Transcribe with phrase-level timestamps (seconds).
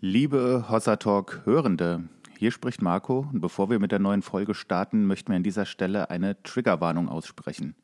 [0.00, 2.04] Liebe Hossa Talk Hörende,
[2.38, 5.66] hier spricht Marco und bevor wir mit der neuen Folge starten, möchten wir an dieser
[5.66, 7.74] Stelle eine Triggerwarnung aussprechen.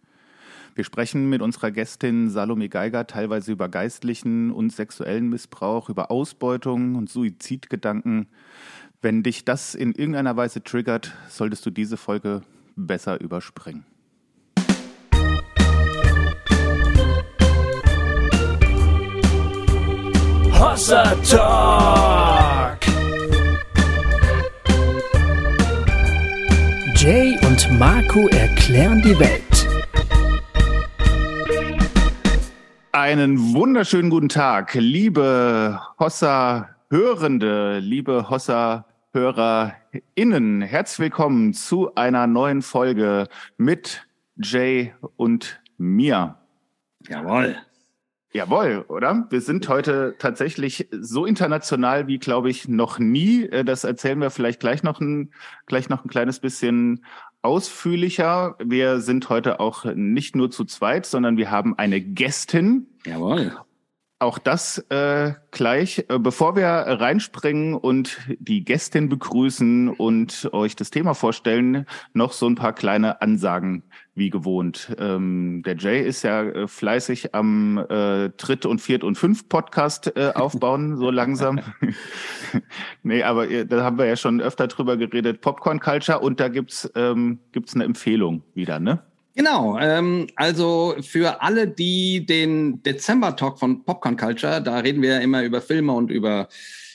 [0.76, 6.94] Wir sprechen mit unserer Gästin Salome Geiger teilweise über geistlichen und sexuellen Missbrauch, über Ausbeutung
[6.94, 8.28] und Suizidgedanken.
[9.02, 12.42] Wenn dich das in irgendeiner Weise triggert, solltest du diese Folge
[12.76, 13.86] besser überspringen.
[20.58, 22.78] Hossa Talk.
[26.96, 29.68] Jay und Marco erklären die Welt.
[32.92, 40.62] Einen wunderschönen guten Tag, liebe Hossa Hörende, liebe Hossa HörerInnen.
[40.62, 46.36] Herzlich willkommen zu einer neuen Folge mit Jay und mir.
[47.08, 47.56] Jawohl.
[48.36, 49.28] Jawohl, oder?
[49.30, 53.44] Wir sind heute tatsächlich so international wie, glaube ich, noch nie.
[53.44, 55.32] Äh, das erzählen wir vielleicht gleich noch ein,
[55.66, 57.04] gleich noch ein kleines bisschen
[57.42, 58.56] ausführlicher.
[58.58, 62.88] Wir sind heute auch nicht nur zu zweit, sondern wir haben eine Gästin.
[63.06, 63.56] Jawohl.
[64.18, 66.06] Auch das äh, gleich.
[66.08, 72.48] Äh, bevor wir reinspringen und die Gästin begrüßen und euch das Thema vorstellen, noch so
[72.48, 73.84] ein paar kleine Ansagen
[74.14, 74.94] wie gewohnt.
[74.98, 80.32] Ähm, der Jay ist ja äh, fleißig am äh, Dritt- und Viert- und Fünf-Podcast äh,
[80.34, 81.60] aufbauen, so langsam.
[83.02, 86.48] nee, aber äh, da haben wir ja schon öfter drüber geredet, Popcorn Culture und da
[86.48, 89.02] gibt's ähm, gibt's eine Empfehlung wieder, ne?
[89.36, 95.18] Genau, ähm, also für alle, die den Dezember-Talk von Popcorn Culture, da reden wir ja
[95.18, 96.48] immer über Filme und über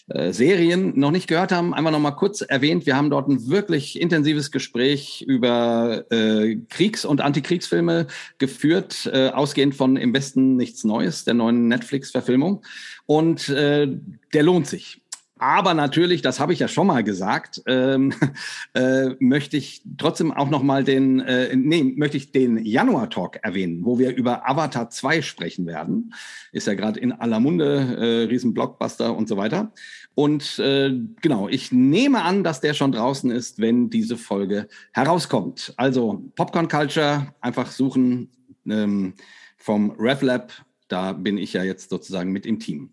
[0.10, 3.50] äh, Serien, noch nicht gehört haben, einfach noch mal kurz erwähnt, wir haben dort ein
[3.50, 8.08] wirklich intensives Gespräch über äh, Kriegs- und Antikriegsfilme
[8.38, 12.64] geführt, äh, ausgehend von Im Westen nichts Neues, der neuen Netflix-Verfilmung.
[13.06, 13.88] Und äh,
[14.34, 15.02] der lohnt sich.
[15.42, 18.14] Aber natürlich, das habe ich ja schon mal gesagt, ähm,
[18.74, 23.86] äh, möchte ich trotzdem auch noch mal den, äh, nee, möchte ich den Januar-Talk erwähnen,
[23.86, 26.14] wo wir über Avatar 2 sprechen werden.
[26.52, 29.72] Ist ja gerade in aller Munde, äh, riesen Blockbuster und so weiter.
[30.20, 30.92] Und äh,
[31.22, 35.74] genau, ich nehme an, dass der schon draußen ist, wenn diese Folge herauskommt.
[35.78, 38.30] Also Popcorn Culture, einfach suchen
[38.68, 39.14] ähm,
[39.56, 40.52] vom RevLab,
[40.90, 42.92] da bin ich ja jetzt sozusagen mit im Team.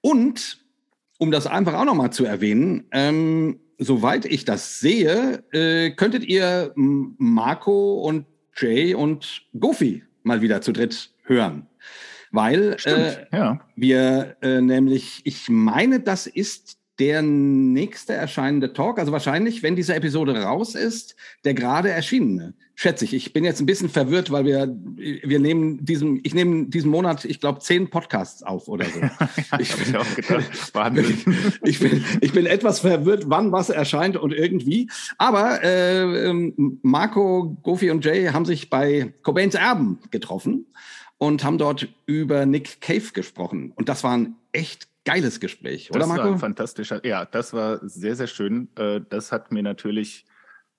[0.00, 0.64] Und
[1.18, 6.72] um das einfach auch nochmal zu erwähnen, ähm, soweit ich das sehe, äh, könntet ihr
[6.74, 8.24] Marco und
[8.56, 11.66] Jay und Goofy mal wieder zu dritt hören.
[12.32, 13.60] Weil Stimmt, äh, ja.
[13.76, 19.94] wir äh, nämlich, ich meine, das ist der nächste erscheinende Talk, also wahrscheinlich, wenn diese
[19.94, 22.54] Episode raus ist, der gerade erschienene.
[22.74, 23.14] Schätze ich.
[23.14, 27.24] Ich bin jetzt ein bisschen verwirrt, weil wir, wir nehmen diesen, ich nehme diesen Monat,
[27.24, 29.00] ich glaube, zehn Podcasts auf oder so.
[29.58, 31.18] Ich habe auch gedacht, Wahnsinn.
[31.64, 34.88] ich, bin, ich bin etwas verwirrt, wann was erscheint und irgendwie.
[35.18, 40.66] Aber äh, ähm, Marco, Gofi und Jay haben sich bei Cobains Erben getroffen
[41.22, 43.70] und haben dort über Nick Cave gesprochen.
[43.76, 46.24] Und das war ein echt geiles Gespräch, oder das Marco?
[46.24, 48.68] war ein fantastischer, ja, das war sehr, sehr schön.
[48.74, 50.24] Äh, Das hat mir natürlich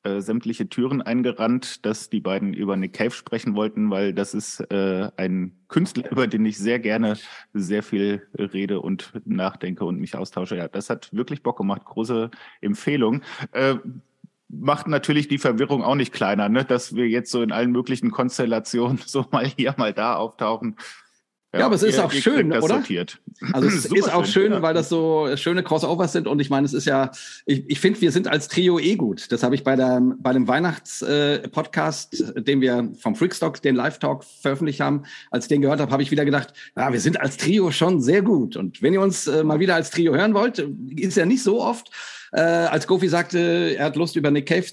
[0.03, 4.59] äh, sämtliche Türen eingerannt, dass die beiden über Nick Cave sprechen wollten, weil das ist
[4.70, 7.18] äh, ein Künstler, über den ich sehr gerne
[7.53, 10.58] sehr viel rede und nachdenke und mich austausche.
[10.58, 11.86] Ja, das hat wirklich Bock gemacht.
[11.86, 13.22] Große Empfehlung.
[13.53, 13.76] Äh,
[14.59, 16.66] macht natürlich die Verwirrung auch nicht kleiner, ne?
[16.66, 20.75] dass wir jetzt so in allen möglichen Konstellationen so mal hier, mal da auftauchen.
[21.56, 22.68] Ja, aber es ist auch schön, oder?
[22.68, 23.19] Sortiert.
[23.52, 24.64] Also es ist auch schön, ja.
[24.64, 27.12] weil das so schöne Crossovers sind und ich meine, es ist ja,
[27.46, 29.31] ich, ich finde, wir sind als Trio eh gut.
[29.31, 34.80] Das habe ich bei, der, bei dem Weihnachts-Podcast, den wir vom Freakstock, den Live-Talk veröffentlicht
[34.80, 37.70] haben, als ich den gehört habe, habe ich wieder gedacht, ja, wir sind als Trio
[37.70, 38.58] schon sehr gut.
[38.58, 40.58] Und wenn ihr uns äh, mal wieder als Trio hören wollt,
[40.96, 41.91] ist ja nicht so oft,
[42.34, 44.66] äh, als Gofi sagte, er hat Lust über Nick Cave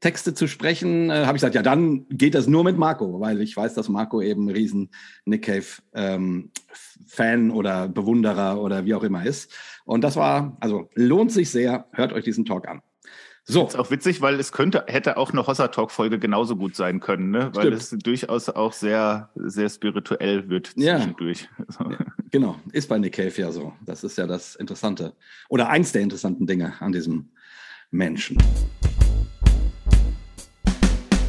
[0.00, 3.40] Texte zu sprechen, äh, habe ich gesagt, ja, dann geht das nur mit Marco, weil
[3.40, 4.90] ich weiß, dass Marco eben ein riesen
[5.24, 6.50] Nick Cave ähm,
[7.06, 9.52] Fan oder Bewunderer oder wie auch immer ist.
[9.84, 12.80] Und das war, also lohnt sich sehr, hört euch diesen Talk an.
[13.50, 16.76] So, Ist auch witzig, weil es könnte, hätte auch eine Hossa Talk Folge genauso gut
[16.76, 17.48] sein können, ne?
[17.54, 17.76] Weil Stimmt.
[17.80, 20.96] es durchaus auch sehr, sehr spirituell wird Ja.
[20.98, 21.48] zwischendurch.
[21.68, 21.90] So.
[22.30, 23.72] genau, ist bei Nick Cave ja so.
[23.86, 25.14] Das ist ja das Interessante
[25.48, 27.30] oder eins der interessanten Dinge an diesem
[27.90, 28.36] Menschen.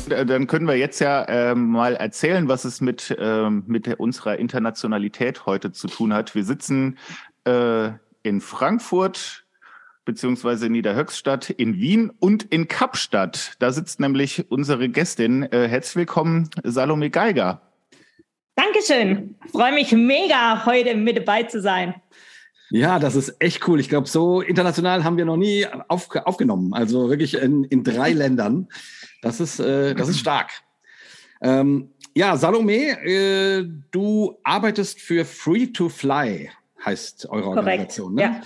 [0.09, 5.45] Dann können wir jetzt ja ähm, mal erzählen, was es mit, ähm, mit unserer Internationalität
[5.45, 6.35] heute zu tun hat.
[6.35, 6.97] Wir sitzen
[7.45, 7.91] äh,
[8.23, 9.45] in Frankfurt
[10.09, 13.51] beziehungsweise in Niederhöchstadt, in Wien und in Kapstadt.
[13.59, 15.43] Da sitzt nämlich unsere Gästin.
[15.43, 17.61] Äh, herzlich willkommen, Salome Geiger.
[18.55, 19.35] Dankeschön.
[19.51, 21.93] Freue mich mega, heute mit dabei zu sein.
[22.71, 23.79] Ja, das ist echt cool.
[23.79, 26.73] Ich glaube, so international haben wir noch nie auf, aufgenommen.
[26.73, 28.67] Also wirklich in, in drei Ländern.
[29.21, 30.49] Das ist, äh, das ist stark.
[31.39, 36.49] Ähm, ja, Salome, äh, du arbeitest für Free to Fly,
[36.83, 37.57] heißt eure Korrekt.
[37.67, 38.15] Organisation.
[38.15, 38.21] Ne?
[38.23, 38.41] Ja,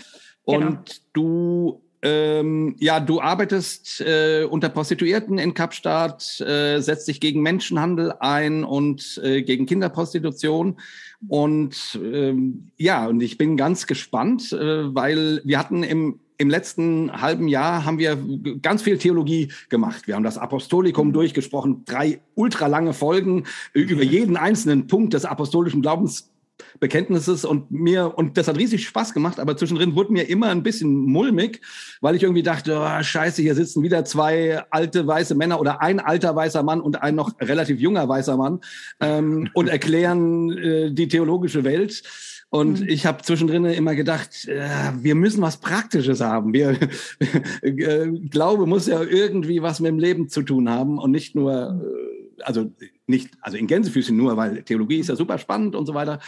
[0.45, 0.67] genau.
[0.67, 7.41] Und du ähm, ja, du arbeitest äh, unter Prostituierten in Kapstadt, äh, setzt dich gegen
[7.41, 10.81] Menschenhandel ein und äh, gegen Kinderprostitution.
[11.29, 17.21] Und ähm, ja, und ich bin ganz gespannt, äh, weil wir hatten im im letzten
[17.21, 18.17] halben Jahr haben wir
[18.61, 20.07] ganz viel Theologie gemacht.
[20.07, 26.32] Wir haben das Apostolikum durchgesprochen, drei ultralange Folgen über jeden einzelnen Punkt des apostolischen Glaubens
[26.79, 30.63] Bekenntnisses und mir, und das hat riesig Spaß gemacht, aber zwischendrin wurde mir immer ein
[30.63, 31.61] bisschen mulmig,
[32.01, 35.99] weil ich irgendwie dachte, oh, scheiße, hier sitzen wieder zwei alte weiße Männer oder ein
[35.99, 38.59] alter weißer Mann und ein noch relativ junger weißer Mann
[38.99, 42.03] ähm, und erklären äh, die theologische Welt.
[42.49, 42.87] Und mhm.
[42.87, 46.53] ich habe zwischendrin immer gedacht, äh, wir müssen was Praktisches haben.
[46.53, 46.77] Wir,
[47.61, 51.81] äh, Glaube muss ja irgendwie was mit dem Leben zu tun haben und nicht nur,
[51.81, 52.71] äh, also
[53.07, 56.19] nicht, also in Gänsefüßchen nur, weil Theologie ist ja super spannend und so weiter.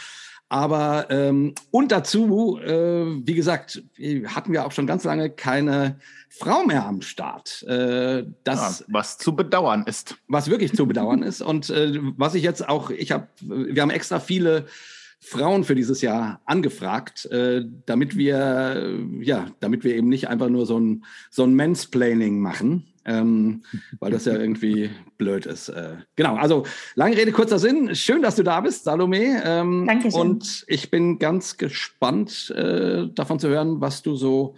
[0.48, 3.82] Aber ähm, und dazu, äh, wie gesagt,
[4.26, 5.98] hatten wir auch schon ganz lange keine
[6.28, 7.64] Frau mehr am Start.
[7.64, 10.16] Äh, das, ja, was zu bedauern ist.
[10.28, 11.42] Was wirklich zu bedauern ist.
[11.42, 14.66] Und äh, was ich jetzt auch, ich habe, wir haben extra viele
[15.18, 20.66] Frauen für dieses Jahr angefragt, äh, damit wir, ja, damit wir eben nicht einfach nur
[20.66, 23.62] so ein, so ein Mansplaining machen, ähm,
[24.00, 25.68] weil das ja irgendwie blöd ist.
[25.68, 26.64] Äh, genau, also
[26.94, 27.94] lange Rede, kurzer Sinn.
[27.94, 29.42] Schön, dass du da bist, Salome.
[29.44, 30.20] Ähm, Dankeschön.
[30.20, 34.56] Und ich bin ganz gespannt, äh, davon zu hören, was du so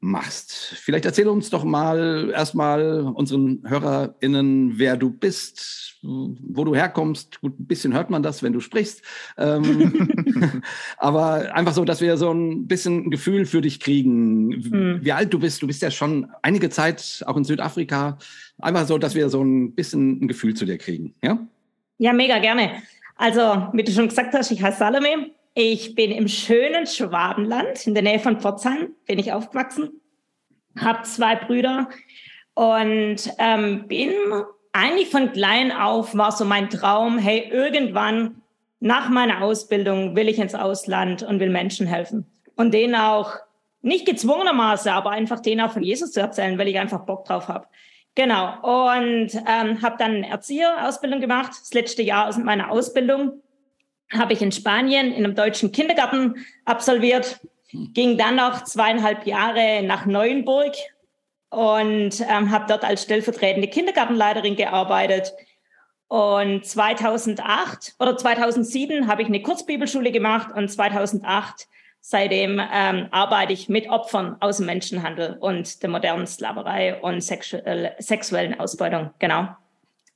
[0.00, 0.52] machst.
[0.52, 7.40] Vielleicht erzähl uns doch mal erstmal unseren HörerInnen, wer du bist, wo du herkommst.
[7.40, 9.02] Gut, ein bisschen hört man das, wenn du sprichst.
[9.36, 10.62] Ähm,
[10.96, 14.98] aber einfach so, dass wir so ein bisschen ein Gefühl für dich kriegen, mhm.
[15.02, 15.60] wie alt du bist.
[15.62, 18.18] Du bist ja schon einige Zeit auch in Südafrika.
[18.58, 21.14] Einfach so, dass wir so ein bisschen ein Gefühl zu dir kriegen.
[21.22, 21.46] Ja?
[21.98, 22.82] Ja, mega gerne.
[23.16, 25.30] Also, wie du schon gesagt hast, ich heiße Salome.
[25.54, 30.00] Ich bin im schönen Schwabenland in der Nähe von Pforzheim, bin ich aufgewachsen,
[30.78, 31.88] habe zwei Brüder
[32.54, 34.12] und ähm, bin
[34.72, 38.42] eigentlich von klein auf war so mein Traum, hey, irgendwann
[38.78, 43.32] nach meiner Ausbildung will ich ins Ausland und will Menschen helfen und denen auch
[43.82, 47.48] nicht gezwungenermaßen, aber einfach denen auch von Jesus zu erzählen, weil ich einfach Bock drauf
[47.48, 47.66] habe.
[48.14, 48.54] Genau.
[48.62, 53.42] Und ähm, habe dann Erzieherausbildung gemacht, das letzte Jahr aus meiner Ausbildung
[54.12, 57.40] habe ich in Spanien in einem deutschen Kindergarten absolviert,
[57.72, 60.74] ging dann noch zweieinhalb Jahre nach Neuenburg
[61.50, 65.32] und ähm, habe dort als stellvertretende Kindergartenleiterin gearbeitet.
[66.08, 71.68] Und 2008 oder 2007 habe ich eine Kurzbibelschule gemacht und 2008
[72.00, 77.94] seitdem ähm, arbeite ich mit Opfern aus dem Menschenhandel und der modernen Sklaverei und sexuell,
[77.98, 79.10] sexuellen Ausbeutung.
[79.18, 79.48] Genau.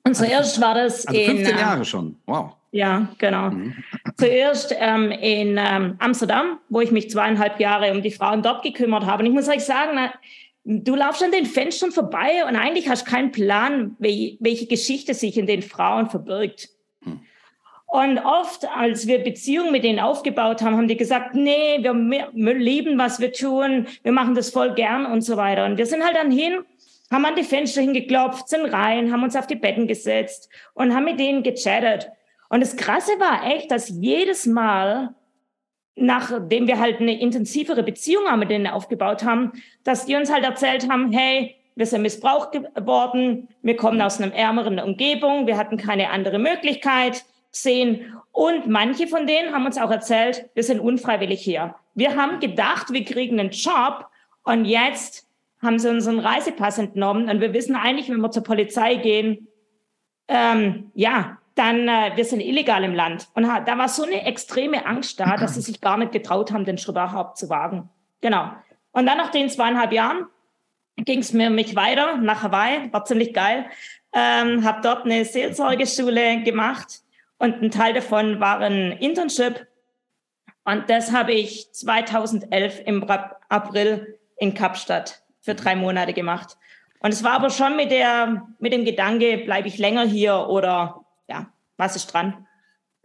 [0.06, 2.16] Und also zuerst war das also 15 in, Jahre schon.
[2.26, 2.56] Wow.
[2.74, 3.50] Ja, genau.
[3.50, 3.72] Mhm.
[4.16, 9.06] Zuerst ähm, in ähm, Amsterdam, wo ich mich zweieinhalb Jahre um die Frauen dort gekümmert
[9.06, 9.22] habe.
[9.22, 10.12] Und ich muss euch sagen, na,
[10.64, 15.38] du laufst an den Fenstern vorbei und eigentlich hast keinen Plan, wie, welche Geschichte sich
[15.38, 16.70] in den Frauen verbirgt.
[17.02, 17.20] Mhm.
[17.86, 22.54] Und oft, als wir Beziehungen mit denen aufgebaut haben, haben die gesagt, nee, wir, wir
[22.54, 25.64] lieben, was wir tun, wir machen das voll gern und so weiter.
[25.64, 26.64] Und wir sind halt dann hin,
[27.12, 31.04] haben an die Fenster hingeklopft, sind rein, haben uns auf die Betten gesetzt und haben
[31.04, 32.10] mit denen gechattet.
[32.48, 35.14] Und das Krasse war echt, dass jedes Mal,
[35.96, 40.90] nachdem wir halt eine intensivere Beziehung mit denen aufgebaut haben, dass die uns halt erzählt
[40.90, 46.10] haben, hey, wir sind missbraucht geworden, wir kommen aus einer ärmeren Umgebung, wir hatten keine
[46.10, 48.12] andere Möglichkeit sehen.
[48.32, 51.74] Und manche von denen haben uns auch erzählt, wir sind unfreiwillig hier.
[51.94, 54.06] Wir haben gedacht, wir kriegen einen Job
[54.44, 55.28] und jetzt
[55.62, 59.48] haben sie unseren Reisepass entnommen und wir wissen eigentlich, wenn wir zur Polizei gehen,
[60.28, 63.28] ähm, ja, dann äh, wir sind illegal im Land.
[63.34, 66.64] Und da war so eine extreme Angst da, dass sie sich gar nicht getraut haben,
[66.64, 67.88] den Schritt überhaupt zu wagen.
[68.20, 68.50] Genau.
[68.92, 70.26] Und dann nach den zweieinhalb Jahren
[70.96, 73.66] ging es mir mich weiter nach Hawaii, war ziemlich geil.
[74.12, 77.02] Ähm, habe dort eine Seelsorgeschule gemacht
[77.38, 79.66] und ein Teil davon war ein Internship.
[80.64, 83.04] Und das habe ich 2011 im
[83.48, 86.56] April in Kapstadt für drei Monate gemacht.
[87.00, 91.03] Und es war aber schon mit der, mit dem Gedanke, bleibe ich länger hier oder
[91.28, 92.46] ja, was ist dran?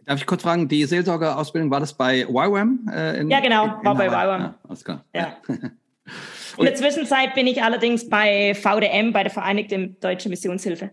[0.04, 2.90] Darf ich kurz fragen, die Seelsorgeausbildung, war das bei YWAM?
[2.92, 4.40] Äh, ja, genau, in, in war bei YWAM.
[4.40, 5.04] Ja, alles klar.
[5.14, 5.36] Ja.
[6.56, 10.90] in der Zwischenzeit bin ich allerdings bei VDM, bei der Vereinigten Deutschen Missionshilfe.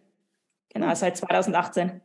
[0.69, 2.01] Genau, seit 2018.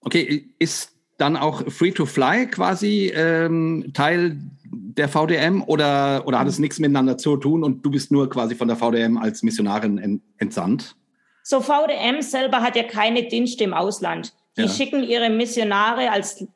[0.00, 6.78] Okay, ist dann auch Free-to-Fly quasi ähm, Teil der VDM oder, oder hat es nichts
[6.78, 10.96] miteinander zu tun und du bist nur quasi von der VDM als Missionarin ent, entsandt?
[11.42, 14.32] So, VDM selber hat ja keine Dienste im Ausland.
[14.56, 14.68] Die ja.
[14.68, 16.46] schicken ihre Missionare als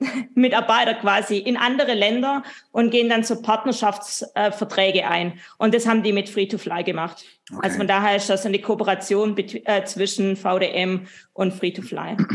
[0.34, 5.38] Mitarbeiter quasi in andere Länder und gehen dann so Partnerschaftsverträge äh, ein.
[5.58, 7.24] Und das haben die mit Free-to-Fly gemacht.
[7.50, 7.60] Okay.
[7.62, 12.16] Also von daher ist das eine Kooperation äh, zwischen VDM und Free-to-Fly.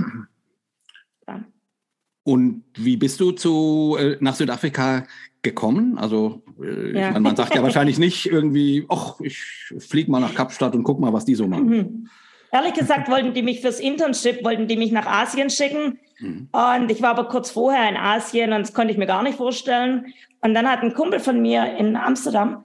[2.27, 5.05] Und wie bist du zu, äh, nach Südafrika
[5.43, 5.99] gekommen?
[5.99, 7.19] Also ja.
[7.19, 9.37] man sagt ja wahrscheinlich nicht irgendwie, ach, ich
[9.79, 11.67] fliege mal nach Kapstadt und guck mal, was die so machen.
[11.67, 12.09] Mhm.
[12.51, 15.99] Ehrlich gesagt wollten die mich fürs Internship, wollten die mich nach Asien schicken.
[16.19, 16.49] Mhm.
[16.51, 19.37] Und ich war aber kurz vorher in Asien und das konnte ich mir gar nicht
[19.37, 20.13] vorstellen.
[20.41, 22.63] Und dann hat ein Kumpel von mir in Amsterdam,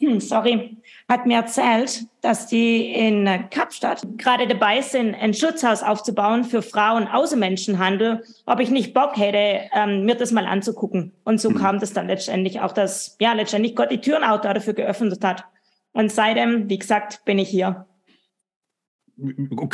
[0.18, 6.62] sorry, hat mir erzählt, dass die in Kapstadt gerade dabei sind, ein Schutzhaus aufzubauen für
[6.62, 11.12] Frauen außer Menschenhandel, ob ich nicht Bock hätte, ähm, mir das mal anzugucken.
[11.24, 11.58] Und so mhm.
[11.58, 15.44] kam das dann letztendlich auch, dass ja letztendlich Gott die Türen auch dafür geöffnet hat.
[15.92, 17.86] Und seitdem, wie gesagt, bin ich hier.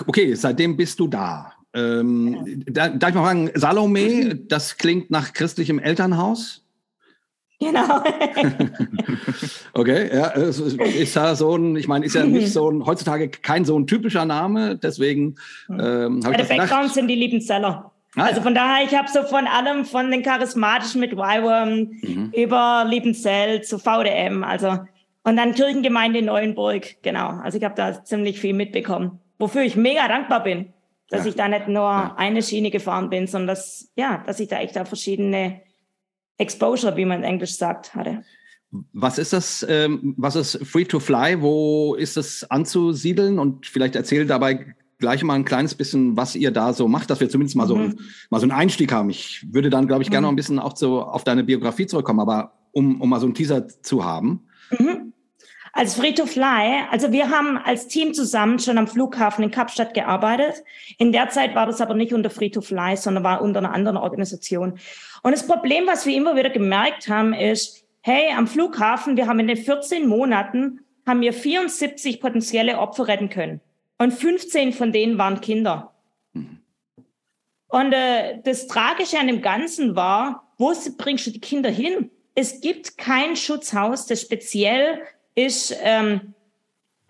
[0.06, 1.54] Okay, seitdem bist du da.
[1.74, 6.61] Ähm, da, darf ich mal fragen, Salome, das klingt nach christlichem Elternhaus?
[7.62, 8.02] Genau.
[9.74, 13.64] okay, ja, ist ja so ein, ich meine, ist ja nicht so ein, heutzutage kein
[13.64, 15.36] so ein typischer Name, deswegen
[15.70, 16.94] ähm, habe ich Der Background gedacht.
[16.94, 17.92] sind die lieben Seller.
[18.16, 22.32] Ah, also von daher, ich habe so von allem, von den charismatischen mit YWAM mhm.
[22.36, 24.78] über Liebenzell zu VDM, also
[25.24, 27.28] und dann Kirchengemeinde Neuenburg, genau.
[27.42, 30.72] Also ich habe da ziemlich viel mitbekommen wofür ich mega dankbar bin,
[31.10, 31.30] dass ja.
[31.30, 32.14] ich da nicht nur ja.
[32.16, 35.60] eine Schiene gefahren bin, sondern dass, ja, dass ich da echt auch verschiedene
[36.42, 38.22] Exposure, wie man in Englisch sagt, hatte.
[38.92, 41.40] Was ist das, ähm, was ist Free to Fly?
[41.40, 43.38] Wo ist das anzusiedeln?
[43.38, 47.20] Und vielleicht erzähl dabei gleich mal ein kleines bisschen, was ihr da so macht, dass
[47.20, 47.68] wir zumindest mal, mhm.
[47.68, 49.10] so, ein, mal so einen Einstieg haben.
[49.10, 50.28] Ich würde dann, glaube ich, gerne mhm.
[50.28, 53.34] noch ein bisschen auch so auf deine Biografie zurückkommen, aber um, um mal so einen
[53.34, 54.46] Teaser zu haben.
[54.70, 55.12] Mhm.
[55.74, 59.94] Als Free to Fly, also wir haben als Team zusammen schon am Flughafen in Kapstadt
[59.94, 60.62] gearbeitet.
[60.98, 63.72] In der Zeit war das aber nicht unter Free to Fly, sondern war unter einer
[63.72, 64.74] anderen Organisation.
[65.22, 69.40] Und das Problem, was wir immer wieder gemerkt haben, ist, hey, am Flughafen, wir haben
[69.40, 73.60] in den 14 Monaten, haben wir 74 potenzielle Opfer retten können.
[73.98, 75.92] Und 15 von denen waren Kinder.
[77.68, 82.10] Und äh, das Tragische an dem Ganzen war, wo bringst du die Kinder hin?
[82.34, 85.00] Es gibt kein Schutzhaus, das speziell
[85.34, 86.34] ist, ähm,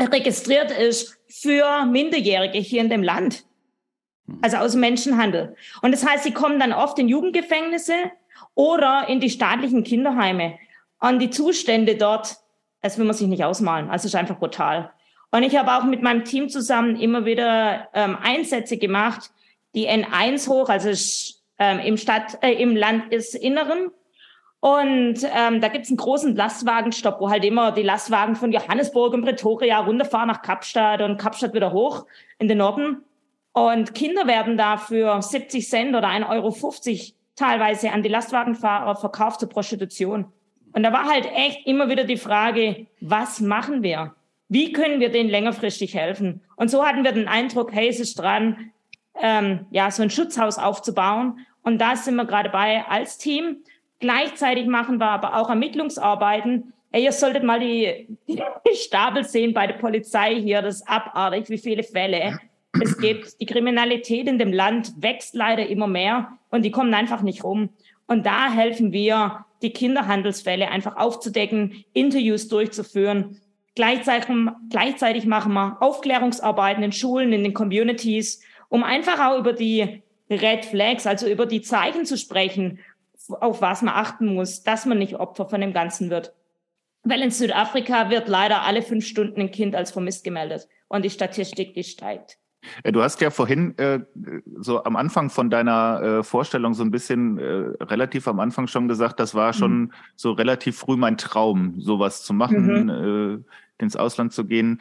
[0.00, 3.45] registriert ist für Minderjährige hier in dem Land.
[4.41, 5.57] Also aus Menschenhandel.
[5.83, 7.95] Und das heißt, sie kommen dann oft in Jugendgefängnisse
[8.55, 10.59] oder in die staatlichen Kinderheime.
[11.00, 12.37] Und die Zustände dort,
[12.81, 13.91] das will man sich nicht ausmalen.
[13.91, 14.93] Also es ist einfach brutal.
[15.31, 19.31] Und ich habe auch mit meinem Team zusammen immer wieder ähm, Einsätze gemacht,
[19.75, 20.91] die N1 hoch, also
[21.59, 23.91] ähm, im Stadt, äh, im Landesinneren
[24.64, 29.23] und ähm, da gibt's einen großen Lastwagenstopp, wo halt immer die Lastwagen von Johannesburg und
[29.23, 32.07] Pretoria runterfahren nach Kapstadt und Kapstadt wieder hoch
[32.38, 33.02] in den Norden.
[33.53, 36.55] Und Kinder werden da für 70 Cent oder 1,50 Euro
[37.37, 40.27] teilweise an die Lastwagenfahrer verkauft zur Prostitution.
[40.73, 44.15] Und da war halt echt immer wieder die Frage, was machen wir?
[44.49, 46.43] Wie können wir denen längerfristig helfen?
[46.57, 48.71] Und so hatten wir den Eindruck, hey, es ist dran,
[49.21, 51.41] ähm, ja, so ein Schutzhaus aufzubauen.
[51.63, 53.59] Und da sind wir gerade bei als Team.
[54.01, 56.73] Gleichzeitig machen wir aber auch Ermittlungsarbeiten.
[56.91, 60.61] Ey, ihr solltet mal die, die Stapel sehen bei der Polizei hier.
[60.61, 62.39] Das ist abartig, wie viele Fälle
[62.81, 63.41] es gibt.
[63.41, 67.71] Die Kriminalität in dem Land wächst leider immer mehr und die kommen einfach nicht rum.
[68.07, 73.41] Und da helfen wir, die Kinderhandelsfälle einfach aufzudecken, Interviews durchzuführen.
[73.75, 74.29] Gleichzeitig,
[74.69, 80.64] gleichzeitig machen wir Aufklärungsarbeiten in Schulen, in den Communities, um einfach auch über die Red
[80.64, 82.81] Flags, also über die Zeichen zu sprechen,
[83.29, 86.35] auf was man achten muss, dass man nicht Opfer von dem Ganzen wird.
[87.05, 91.11] Weil in Südafrika wird leider alle fünf Stunden ein Kind als vermisst gemeldet und die
[91.11, 92.38] Statistik, die steigt.
[92.85, 94.00] Du hast ja vorhin äh,
[94.59, 98.88] so am Anfang von deiner äh, Vorstellung so ein bisschen äh, relativ am Anfang schon
[98.88, 99.92] gesagt, das war schon mhm.
[100.16, 103.45] so relativ früh mein Traum, sowas zu machen, mhm.
[103.78, 104.81] äh, ins Ausland zu gehen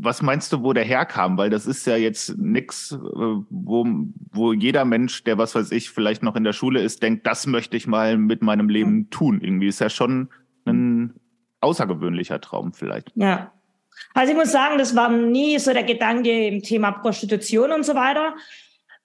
[0.00, 1.36] was meinst du, wo der herkam?
[1.36, 3.86] Weil das ist ja jetzt nix, äh, wo,
[4.32, 7.46] wo jeder Mensch, der was weiß ich, vielleicht noch in der Schule ist, denkt, das
[7.46, 9.40] möchte ich mal mit meinem Leben tun.
[9.40, 10.28] Irgendwie ist ja schon
[10.66, 11.14] ein
[11.60, 13.12] außergewöhnlicher Traum vielleicht.
[13.14, 13.52] Ja.
[14.14, 17.94] Also ich muss sagen, das war nie so der Gedanke im Thema Prostitution und so
[17.94, 18.34] weiter.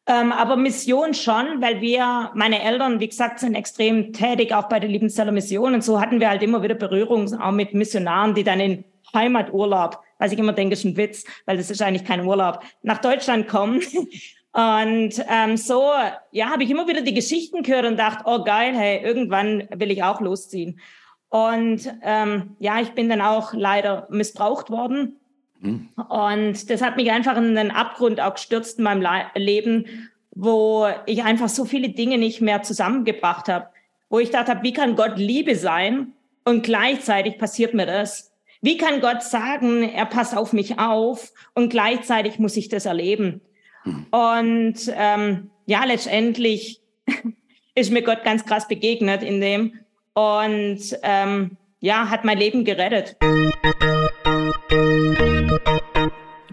[0.05, 4.79] Ähm, aber Mission schon, weil wir, meine Eltern, wie gesagt, sind extrem tätig, auch bei
[4.79, 5.73] der Liebenzeller Mission.
[5.73, 8.83] Und so hatten wir halt immer wieder Berührung auch mit Missionaren, die dann in
[9.13, 12.97] Heimaturlaub, was ich immer denke, ist ein Witz, weil das ist eigentlich kein Urlaub, nach
[12.99, 13.81] Deutschland kommen
[14.53, 15.91] Und ähm, so,
[16.31, 19.89] ja, habe ich immer wieder die Geschichten gehört und dachte, oh geil, hey, irgendwann will
[19.89, 20.79] ich auch losziehen.
[21.33, 25.15] Und ähm, ja, ich bin dann auch leider missbraucht worden.
[25.61, 25.89] Mhm.
[26.07, 30.87] Und das hat mich einfach in den Abgrund auch gestürzt in meinem Le Leben, wo
[31.07, 33.69] ich einfach so viele Dinge nicht mehr zusammengebracht habe.
[34.11, 36.13] Wo ich dachte, wie kann Gott Liebe sein
[36.45, 38.31] und gleichzeitig passiert mir das?
[38.61, 43.41] Wie kann Gott sagen, er passt auf mich auf und gleichzeitig muss ich das erleben?
[43.85, 44.05] Mhm.
[44.11, 46.79] Und ähm, ja, letztendlich
[47.73, 49.79] ist mir Gott ganz krass begegnet in dem
[50.13, 53.17] und ähm, ja, hat mein Leben gerettet.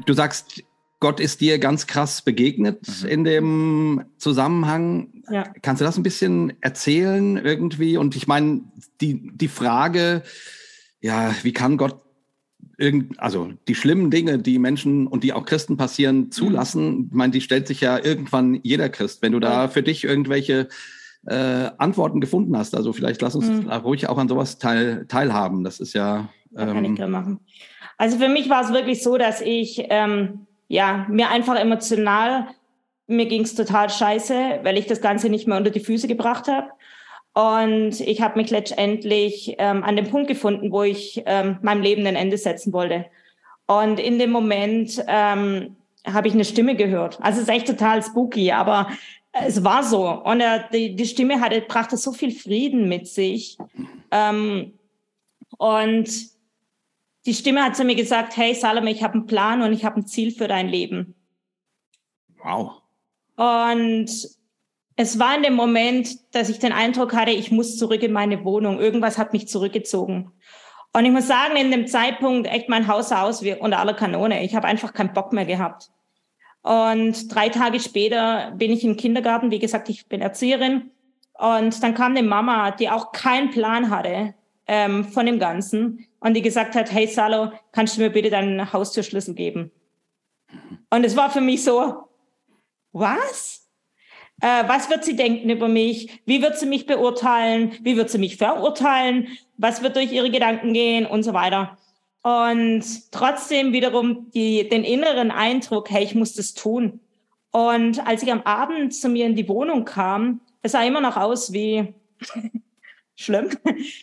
[0.06, 0.64] Du sagst,
[0.98, 3.08] Gott ist dir ganz krass begegnet mhm.
[3.08, 5.22] in dem Zusammenhang.
[5.30, 5.44] Ja.
[5.62, 7.96] Kannst du das ein bisschen erzählen irgendwie?
[7.96, 8.62] Und ich meine,
[9.00, 10.22] die, die Frage,
[11.00, 12.02] ja, wie kann Gott
[12.76, 16.30] irgend, also die schlimmen Dinge, die Menschen und die auch Christen passieren, mhm.
[16.32, 16.84] zulassen?
[16.84, 17.06] Mhm.
[17.10, 19.22] Ich meine, die stellt sich ja irgendwann jeder Christ.
[19.22, 20.68] Wenn du da für dich irgendwelche
[21.26, 22.74] äh, Antworten gefunden hast.
[22.74, 23.70] Also vielleicht lass uns mhm.
[23.70, 25.64] ruhig auch an sowas teil, teilhaben.
[25.64, 26.28] Das ist ja.
[26.56, 27.40] Ähm, kann ich gerne machen.
[27.98, 32.48] Also für mich war es wirklich so, dass ich ähm, ja mir einfach emotional
[33.10, 36.46] mir ging es total scheiße, weil ich das Ganze nicht mehr unter die Füße gebracht
[36.46, 36.68] habe.
[37.34, 42.06] Und ich habe mich letztendlich ähm, an dem Punkt gefunden, wo ich ähm, meinem Leben
[42.06, 43.06] ein Ende setzen wollte.
[43.66, 47.18] Und in dem Moment ähm, habe ich eine Stimme gehört.
[47.20, 48.88] Also es ist echt total spooky, aber
[49.32, 50.08] es war so.
[50.08, 53.58] Und er, die, die Stimme hatte, brachte so viel Frieden mit sich.
[54.10, 54.78] Ähm,
[55.56, 56.08] und
[57.26, 60.00] die Stimme hat zu mir gesagt, hey Salome, ich habe einen Plan und ich habe
[60.00, 61.14] ein Ziel für dein Leben.
[62.42, 62.82] Wow.
[63.36, 64.10] Und
[64.96, 68.44] es war in dem Moment, dass ich den Eindruck hatte, ich muss zurück in meine
[68.44, 68.78] Wohnung.
[68.80, 70.32] Irgendwas hat mich zurückgezogen.
[70.92, 74.42] Und ich muss sagen, in dem Zeitpunkt echt mein Haus aus wie unter aller Kanone.
[74.44, 75.90] Ich habe einfach keinen Bock mehr gehabt.
[76.62, 79.50] Und drei Tage später bin ich im Kindergarten.
[79.50, 80.90] Wie gesagt, ich bin Erzieherin.
[81.38, 84.34] Und dann kam eine Mama, die auch keinen Plan hatte
[84.66, 88.72] ähm, von dem Ganzen und die gesagt hat, hey Salo, kannst du mir bitte deinen
[88.72, 89.70] Haustürschlüssel geben?
[90.90, 91.94] Und es war für mich so,
[92.92, 93.68] was?
[94.40, 96.20] Äh, was wird sie denken über mich?
[96.26, 97.72] Wie wird sie mich beurteilen?
[97.80, 99.28] Wie wird sie mich verurteilen?
[99.56, 101.78] Was wird durch ihre Gedanken gehen und so weiter?
[102.22, 107.00] Und trotzdem wiederum die, den inneren Eindruck, hey, ich muss das tun.
[107.50, 111.16] Und als ich am Abend zu mir in die Wohnung kam, es sah immer noch
[111.16, 111.94] aus wie
[113.16, 113.50] schlimm.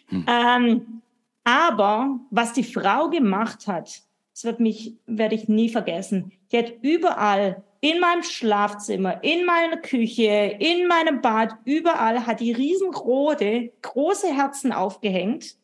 [0.09, 0.25] Hm.
[0.27, 1.01] ähm,
[1.43, 4.01] aber was die Frau gemacht hat,
[4.33, 6.31] das wird mich, werde ich nie vergessen.
[6.51, 12.51] Die hat überall in meinem Schlafzimmer, in meiner Küche, in meinem Bad, überall hat die
[12.51, 15.55] riesengroße, große Herzen aufgehängt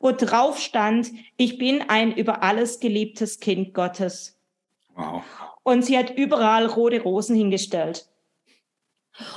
[0.00, 4.38] wo drauf stand, ich bin ein über alles geliebtes Kind Gottes.
[4.94, 5.22] Wow.
[5.62, 8.08] Und sie hat überall rote Rosen hingestellt.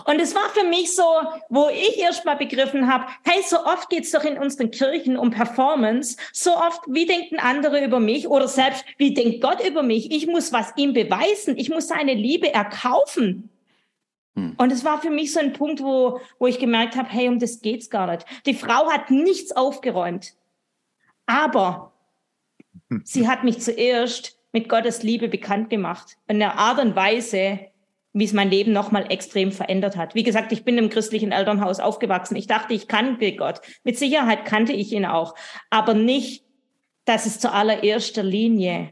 [0.06, 1.04] Und es war für mich so,
[1.50, 5.32] wo ich erst mal begriffen habe, hey, so oft geht's doch in unseren Kirchen um
[5.32, 10.12] Performance, so oft, wie denken andere über mich oder selbst, wie denkt Gott über mich?
[10.12, 13.50] Ich muss was ihm beweisen, ich muss seine Liebe erkaufen.
[14.36, 14.54] Hm.
[14.58, 17.40] Und es war für mich so ein Punkt, wo, wo ich gemerkt habe, hey, um
[17.40, 18.26] das geht's gar nicht.
[18.46, 20.36] Die Frau hat nichts aufgeräumt.
[21.32, 21.94] Aber
[23.06, 26.18] sie hat mich zuerst mit Gottes Liebe bekannt gemacht.
[26.28, 27.60] In einer Art und Weise,
[28.12, 30.14] wie es mein Leben nochmal extrem verändert hat.
[30.14, 32.36] Wie gesagt, ich bin im christlichen Elternhaus aufgewachsen.
[32.36, 33.62] Ich dachte, ich kannte Gott.
[33.86, 35.34] Mit Sicherheit kannte ich ihn auch.
[35.70, 36.44] Aber nicht,
[37.06, 38.92] dass es zur allererster Linie,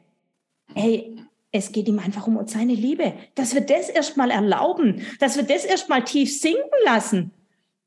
[0.73, 1.17] hey,
[1.51, 3.15] es geht ihm einfach um seine Liebe.
[3.35, 7.33] Dass wir das erstmal erlauben, dass wir das erstmal tief sinken lassen.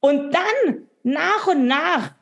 [0.00, 2.12] Und dann nach und nach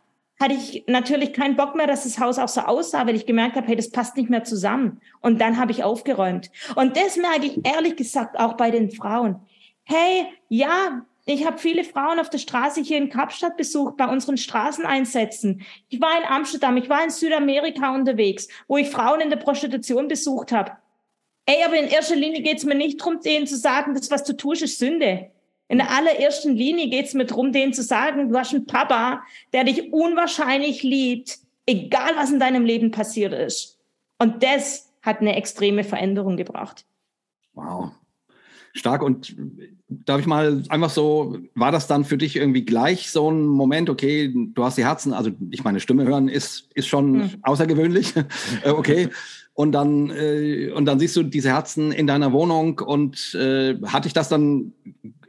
[0.41, 3.57] hatte ich natürlich keinen Bock mehr, dass das Haus auch so aussah, weil ich gemerkt
[3.57, 5.01] habe, hey, das passt nicht mehr zusammen.
[5.21, 6.51] Und dann habe ich aufgeräumt.
[6.77, 9.37] Und das merke ich ehrlich gesagt auch bei den Frauen.
[9.85, 14.39] Hey, ja, ich habe viele Frauen auf der Straße hier in Kapstadt besucht, bei unseren
[14.39, 15.63] Straßeneinsätzen.
[15.91, 20.09] Ich war in Amsterdam, ich war in Südamerika unterwegs, wo ich Frauen in der Prostitution
[20.09, 20.73] besucht habe.
[21.45, 24.25] Ey, aber in erster Linie geht es mir nicht darum, denen zu sagen, das, was
[24.25, 25.31] du tust, ist Sünde.
[25.71, 29.23] In der allerersten Linie geht es mir darum, denen zu sagen, du hast einen Papa,
[29.53, 33.79] der dich unwahrscheinlich liebt, egal was in deinem Leben passiert ist.
[34.19, 36.85] Und das hat eine extreme Veränderung gebracht.
[37.55, 37.93] Wow.
[38.73, 39.05] Stark.
[39.05, 39.37] Und
[39.89, 43.91] darf ich mal einfach so, war das dann für dich irgendwie gleich so ein Moment,
[43.91, 47.39] okay, du hast die Herzen, also ich meine Stimme hören ist, ist schon hm.
[47.43, 48.13] außergewöhnlich.
[48.65, 49.09] Äh, okay.
[49.53, 54.09] Und dann, äh, und dann siehst du diese Herzen in deiner Wohnung und äh, hatte
[54.09, 54.73] ich das dann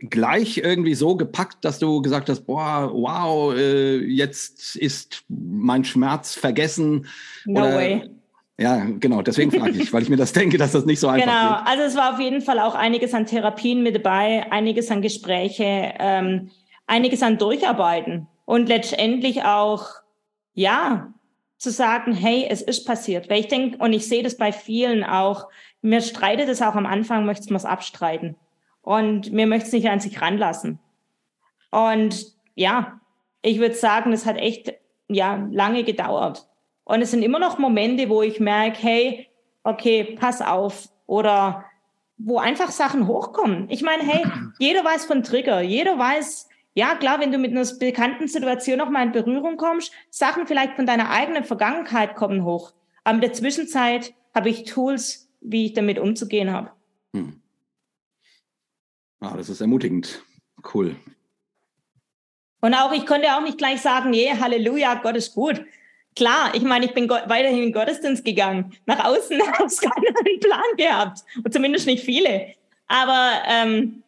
[0.10, 6.34] gleich irgendwie so gepackt, dass du gesagt hast, boah, wow, äh, jetzt ist mein Schmerz
[6.34, 7.08] vergessen?
[7.46, 8.10] No Oder, way.
[8.58, 11.26] Ja, genau, deswegen frage ich, weil ich mir das denke, dass das nicht so einfach
[11.26, 11.34] ist.
[11.34, 11.68] Genau, geht.
[11.68, 15.94] also es war auf jeden Fall auch einiges an Therapien mit dabei, einiges an Gespräche,
[16.00, 16.52] ähm,
[16.86, 19.88] einiges an Durcharbeiten und letztendlich auch,
[20.54, 21.14] ja,
[21.62, 23.30] zu sagen, hey, es ist passiert.
[23.30, 25.48] Weil ich denke, und ich sehe das bei vielen auch,
[25.84, 28.36] mir streitet es auch am Anfang, möchte man es abstreiten.
[28.82, 30.80] Und mir möchte es nicht an sich ranlassen.
[31.70, 33.00] Und ja,
[33.44, 34.74] ich würde sagen, es hat echt
[35.08, 36.48] ja lange gedauert.
[36.84, 39.28] Und es sind immer noch Momente, wo ich merke, hey,
[39.64, 40.90] okay, pass auf.
[41.06, 41.66] Oder
[42.18, 43.70] wo einfach Sachen hochkommen.
[43.70, 44.26] Ich meine, hey,
[44.58, 48.90] jeder weiß von Trigger, jeder weiß, ja klar, wenn du mit einer bekannten Situation noch
[48.90, 52.74] mal in Berührung kommst, Sachen vielleicht von deiner eigenen Vergangenheit kommen hoch.
[53.04, 56.72] Aber in der Zwischenzeit habe ich Tools, wie ich damit umzugehen habe.
[57.16, 57.42] Hm.
[59.20, 60.24] Ah, das ist ermutigend.
[60.74, 60.96] Cool.
[62.62, 65.66] Und auch, ich konnte auch nicht gleich sagen, yeah, Halleluja, Gott ist gut.
[66.16, 68.74] Klar, ich meine, ich bin weiterhin in den Gottesdienst gegangen.
[68.86, 71.24] Nach außen habe ich keinen Plan gehabt.
[71.44, 72.54] Und zumindest nicht viele.
[72.88, 74.04] Aber ähm,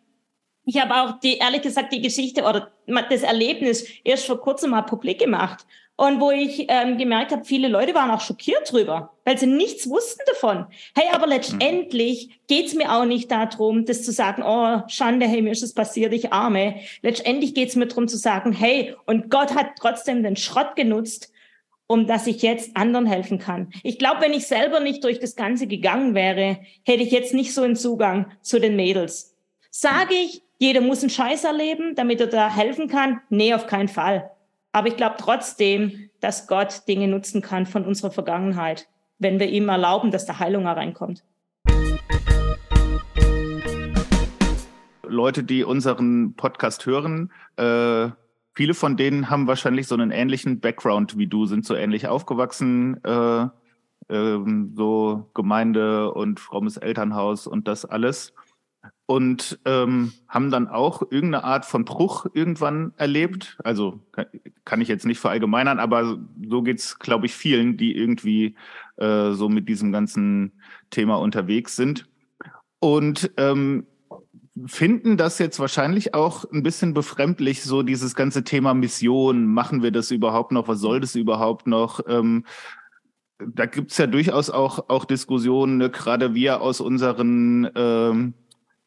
[0.65, 2.71] ich habe auch die, ehrlich gesagt, die Geschichte oder
[3.09, 5.65] das Erlebnis erst vor kurzem mal publik gemacht.
[5.95, 9.87] Und wo ich ähm, gemerkt habe, viele Leute waren auch schockiert drüber, weil sie nichts
[9.87, 10.65] wussten davon.
[10.95, 15.51] Hey, aber letztendlich geht's mir auch nicht darum, das zu sagen, oh, Schande, hey, mir
[15.51, 16.77] ist es passiert, ich arme.
[17.03, 21.31] Letztendlich geht's mir darum zu sagen, hey, und Gott hat trotzdem den Schrott genutzt,
[21.85, 23.71] um dass ich jetzt anderen helfen kann.
[23.83, 27.53] Ich glaube, wenn ich selber nicht durch das Ganze gegangen wäre, hätte ich jetzt nicht
[27.53, 29.35] so einen Zugang zu den Mädels.
[29.69, 33.21] Sage ich, jeder muss einen Scheiß erleben, damit er da helfen kann?
[33.29, 34.31] Nee, auf keinen Fall.
[34.71, 38.87] Aber ich glaube trotzdem, dass Gott Dinge nutzen kann von unserer Vergangenheit,
[39.19, 41.23] wenn wir ihm erlauben, dass da Heilung hereinkommt.
[45.05, 48.09] Leute, die unseren Podcast hören, äh,
[48.53, 53.03] viele von denen haben wahrscheinlich so einen ähnlichen Background wie du, sind so ähnlich aufgewachsen,
[53.03, 53.43] äh,
[54.07, 54.39] äh,
[54.75, 58.33] so Gemeinde und frommes Elternhaus und das alles
[59.05, 63.57] und ähm, haben dann auch irgendeine Art von Bruch irgendwann erlebt.
[63.63, 63.99] Also
[64.65, 66.17] kann ich jetzt nicht verallgemeinern, aber
[66.47, 68.55] so geht's, glaube ich, vielen, die irgendwie
[68.97, 70.53] äh, so mit diesem ganzen
[70.89, 72.07] Thema unterwegs sind.
[72.79, 73.85] Und ähm,
[74.65, 79.47] finden das jetzt wahrscheinlich auch ein bisschen befremdlich, so dieses ganze Thema Mission.
[79.47, 80.67] Machen wir das überhaupt noch?
[80.67, 82.01] Was soll das überhaupt noch?
[82.07, 82.45] Ähm,
[83.39, 85.89] da gibt's ja durchaus auch, auch Diskussionen, ne?
[85.89, 88.33] gerade wir aus unseren ähm,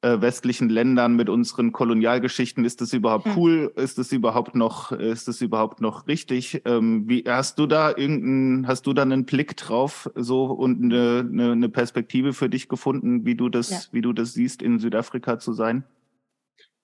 [0.02, 2.64] äh, westlichen Ländern mit unseren Kolonialgeschichten.
[2.64, 3.36] Ist das überhaupt hm.
[3.36, 3.72] cool?
[3.76, 6.62] Ist das überhaupt noch, ist das überhaupt noch richtig?
[6.64, 11.26] Ähm, wie hast du da irgendeinen, hast du da einen Blick drauf so und eine,
[11.28, 13.78] eine, eine Perspektive für dich gefunden, wie du das, ja.
[13.92, 15.84] wie du das siehst, in Südafrika zu sein?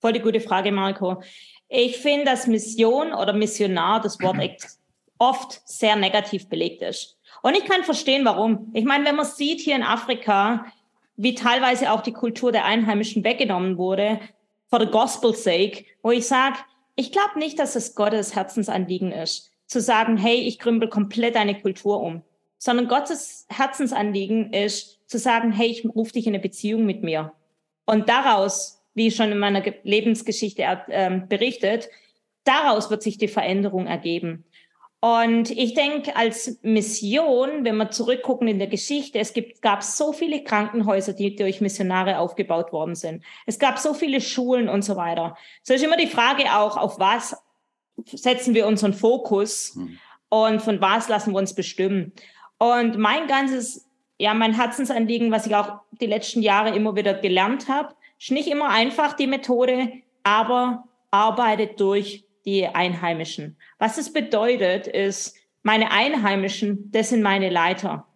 [0.01, 1.23] Voll die gute Frage, Marco.
[1.69, 4.37] Ich finde, dass Mission oder Missionar das Wort
[5.19, 7.19] oft sehr negativ belegt ist.
[7.43, 8.71] Und ich kann verstehen, warum.
[8.75, 10.67] Ich meine, wenn man sieht hier in Afrika,
[11.17, 14.21] wie teilweise auch die Kultur der Einheimischen weggenommen wurde,
[14.69, 16.57] for the gospel's sake, wo ich sage,
[16.97, 21.61] ich glaube nicht, dass es Gottes Herzensanliegen ist, zu sagen, hey, ich krümpel komplett eine
[21.61, 22.23] Kultur um,
[22.59, 27.33] sondern Gottes Herzensanliegen ist zu sagen, hey, ich rufe dich in eine Beziehung mit mir.
[27.85, 31.89] Und daraus, wie schon in meiner Lebensgeschichte äh, berichtet,
[32.45, 34.45] daraus wird sich die Veränderung ergeben.
[35.05, 40.13] Und ich denke, als Mission, wenn wir zurückgucken in der Geschichte, es gibt, gab so
[40.13, 43.25] viele Krankenhäuser, die durch Missionare aufgebaut worden sind.
[43.45, 45.37] Es gab so viele Schulen und so weiter.
[45.65, 47.37] So ist immer die Frage auch, auf was
[48.07, 49.99] setzen wir unseren Fokus hm.
[50.29, 52.13] und von was lassen wir uns bestimmen.
[52.59, 53.89] Und mein ganzes,
[54.19, 58.47] ja, mein Herzensanliegen, was ich auch die letzten Jahre immer wieder gelernt habe, ist nicht
[58.47, 63.57] immer einfach die Methode, aber arbeitet durch die Einheimischen.
[63.79, 68.07] Was es bedeutet, ist, meine Einheimischen, das sind meine Leiter.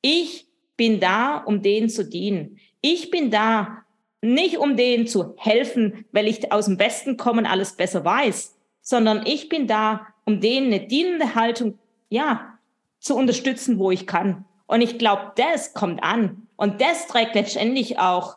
[0.00, 2.58] Ich bin da, um denen zu dienen.
[2.80, 3.84] Ich bin da,
[4.20, 8.56] nicht um denen zu helfen, weil ich aus dem Westen komme und alles besser weiß,
[8.80, 12.58] sondern ich bin da, um denen eine dienende Haltung, ja,
[13.00, 14.44] zu unterstützen, wo ich kann.
[14.66, 16.48] Und ich glaube, das kommt an.
[16.56, 18.36] Und das trägt letztendlich auch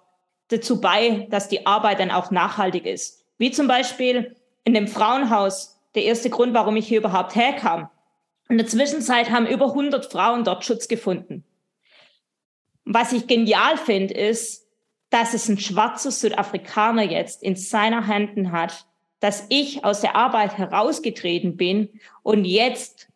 [0.49, 3.25] dazu bei, dass die Arbeit dann auch nachhaltig ist.
[3.38, 7.89] Wie zum Beispiel, in dem Frauenhaus der erste Grund, warum ich hier überhaupt herkam.
[8.50, 11.43] In der Zwischenzeit haben über 100 Frauen dort Schutz gefunden.
[12.86, 14.67] Was ich genial finde, ist,
[15.10, 18.86] dass es ein schwarzer Südafrikaner jetzt in seiner Händen hat,
[19.19, 21.89] dass ich aus der Arbeit herausgetreten bin
[22.24, 23.10] und jetzt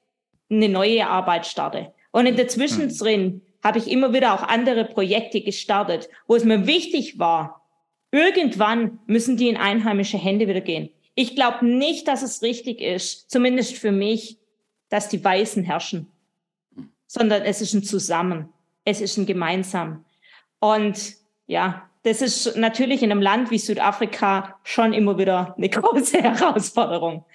[0.49, 1.93] eine neue Arbeit starte.
[2.11, 6.67] Und in der Zwischenzeit habe ich immer wieder auch andere Projekte gestartet, wo es mir
[6.67, 7.65] wichtig war,
[8.11, 10.89] irgendwann müssen die in einheimische Hände wieder gehen.
[11.15, 14.37] Ich glaube nicht, dass es richtig ist, zumindest für mich,
[14.89, 16.11] dass die Weißen herrschen,
[17.07, 18.49] sondern es ist ein Zusammen.
[18.87, 20.05] es ist ein gemeinsam.
[20.59, 21.15] Und
[21.47, 27.25] ja, das ist natürlich in einem Land wie Südafrika schon immer wieder eine große Herausforderung.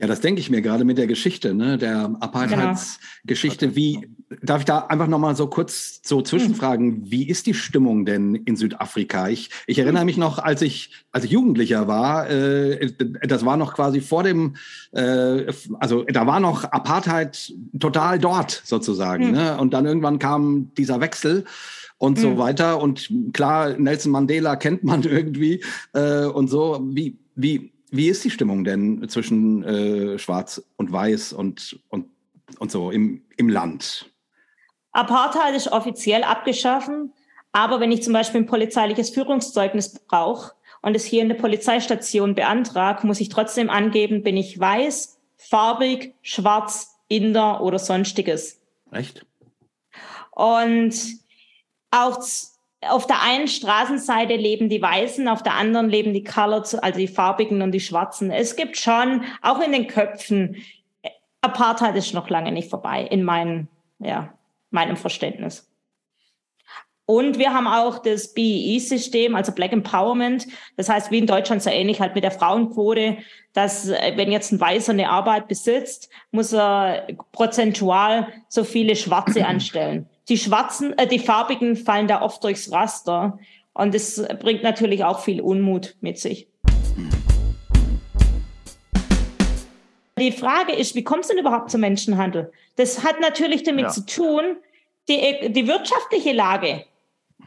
[0.00, 3.66] Ja, das denke ich mir gerade mit der Geschichte, ne, der Apartheidsgeschichte.
[3.66, 3.76] Genau.
[3.76, 4.08] Wie
[4.42, 7.10] darf ich da einfach noch mal so kurz so zwischenfragen?
[7.10, 9.28] Wie ist die Stimmung denn in Südafrika?
[9.28, 12.92] Ich, ich erinnere mich noch, als ich als ich Jugendlicher war, äh,
[13.26, 14.56] das war noch quasi vor dem,
[14.92, 19.32] äh, also da war noch Apartheid total dort sozusagen, mhm.
[19.32, 19.58] ne?
[19.58, 21.44] Und dann irgendwann kam dieser Wechsel
[21.98, 22.22] und mhm.
[22.22, 22.80] so weiter.
[22.80, 26.80] Und klar, Nelson Mandela kennt man irgendwie äh, und so.
[26.90, 32.06] Wie wie wie ist die Stimmung denn zwischen äh, Schwarz und Weiß und, und,
[32.58, 34.10] und so im, im Land?
[34.92, 37.12] Apartheid ist offiziell abgeschaffen,
[37.52, 42.34] aber wenn ich zum Beispiel ein polizeiliches Führungszeugnis brauche und es hier in der Polizeistation
[42.34, 48.60] beantrage, muss ich trotzdem angeben, bin ich weiß, farbig, schwarz, Inder oder sonstiges.
[48.92, 49.26] Echt?
[50.30, 50.94] Und
[51.90, 52.20] auch
[52.88, 57.08] auf der einen Straßenseite leben die Weißen, auf der anderen leben die Colors, also die
[57.08, 58.30] Farbigen und die Schwarzen.
[58.30, 60.56] Es gibt schon, auch in den Köpfen,
[61.42, 64.32] Apartheid ist noch lange nicht vorbei, in meinem, ja,
[64.70, 65.66] meinem Verständnis.
[67.06, 70.46] Und wir haben auch das BEE-System, also Black Empowerment.
[70.76, 73.18] Das heißt, wie in Deutschland so ähnlich halt mit der Frauenquote,
[73.52, 79.44] dass äh, wenn jetzt ein Weißer eine Arbeit besitzt, muss er prozentual so viele Schwarze
[79.46, 83.38] anstellen die schwarzen, äh, die farbigen fallen da oft durchs Raster.
[83.72, 86.48] Und das bringt natürlich auch viel Unmut mit sich.
[90.18, 92.52] Die Frage ist, wie kommt es denn überhaupt zum Menschenhandel?
[92.76, 93.88] Das hat natürlich damit ja.
[93.90, 94.56] zu tun,
[95.08, 96.84] die, die wirtschaftliche Lage.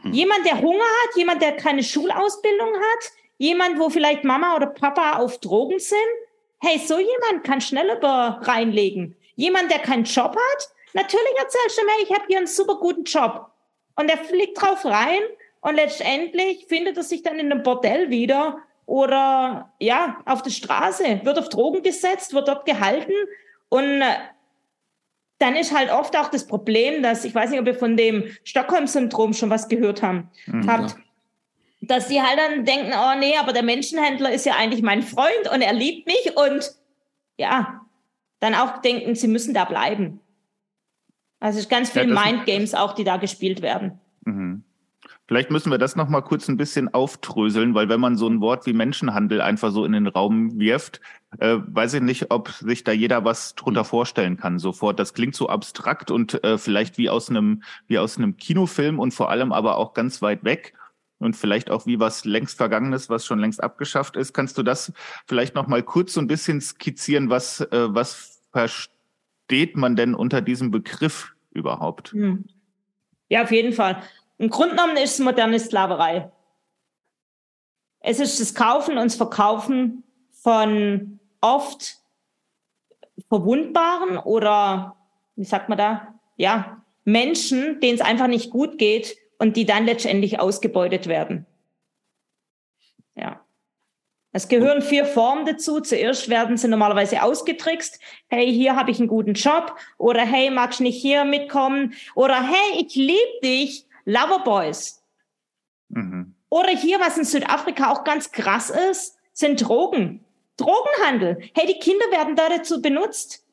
[0.02, 0.12] Hm.
[0.12, 5.18] Jemand, der Hunger hat, jemand, der keine Schulausbildung hat, jemand, wo vielleicht Mama oder Papa
[5.20, 6.00] auf Drogen sind.
[6.62, 9.16] Hey, so jemand kann schnell über reinlegen.
[9.36, 13.04] Jemand, der keinen Job hat, Natürlich erzählst du mir, ich habe hier einen super guten
[13.04, 13.52] Job.
[13.96, 15.22] Und er fliegt drauf rein
[15.62, 21.22] und letztendlich findet er sich dann in einem Bordell wieder oder ja, auf der Straße,
[21.24, 23.14] wird auf Drogen gesetzt, wird dort gehalten
[23.70, 24.16] und äh,
[25.40, 28.26] dann ist halt oft auch das Problem, dass, ich weiß nicht, ob ihr von dem
[28.44, 30.96] Stockholm-Syndrom schon was gehört haben, mhm, habt,
[31.82, 35.52] dass sie halt dann denken, oh nee, aber der Menschenhändler ist ja eigentlich mein Freund
[35.54, 36.74] und er liebt mich und
[37.38, 37.82] ja,
[38.40, 40.22] dann auch denken, sie müssen da bleiben.
[41.44, 44.00] Also es ist ganz viel ja, Mindgames auch, die da gespielt werden.
[44.24, 44.64] Mhm.
[45.28, 48.40] Vielleicht müssen wir das noch mal kurz ein bisschen auftröseln, weil wenn man so ein
[48.40, 51.02] Wort wie Menschenhandel einfach so in den Raum wirft,
[51.40, 55.00] äh, weiß ich nicht, ob sich da jeder was drunter vorstellen kann sofort.
[55.00, 59.14] Das klingt so abstrakt und äh, vielleicht wie aus einem wie aus einem Kinofilm und
[59.14, 60.74] vor allem aber auch ganz weit weg
[61.20, 64.32] und vielleicht auch wie was längst vergangenes, was schon längst abgeschafft ist.
[64.32, 64.94] Kannst du das
[65.28, 68.93] vielleicht noch mal kurz so ein bisschen skizzieren, was äh, was versteht
[69.76, 72.12] man denn unter diesem Begriff überhaupt.
[72.12, 72.46] Hm.
[73.30, 74.02] Ja, auf jeden Fall.
[74.38, 76.32] Im Grunde genommen ist es moderne Sklaverei.
[78.00, 81.98] Es ist das Kaufen und das Verkaufen von oft
[83.30, 84.96] verwundbaren oder,
[85.36, 89.86] wie sagt man da, ja, Menschen, denen es einfach nicht gut geht und die dann
[89.86, 91.46] letztendlich ausgebeutet werden.
[93.16, 93.43] Ja.
[94.36, 95.80] Es gehören vier Formen dazu.
[95.80, 98.00] Zuerst werden sie normalerweise ausgetrickst.
[98.28, 99.78] Hey, hier habe ich einen guten Job.
[100.00, 101.94] Oder hey, magst du nicht hier mitkommen?
[102.16, 103.86] Oder hey, ich liebe dich.
[104.06, 105.04] Loverboys.
[105.90, 106.34] Mhm.
[106.50, 110.26] Oder hier, was in Südafrika auch ganz krass ist, sind Drogen.
[110.58, 111.38] Drogenhandel.
[111.56, 113.46] Hey, die Kinder werden da dazu benutzt.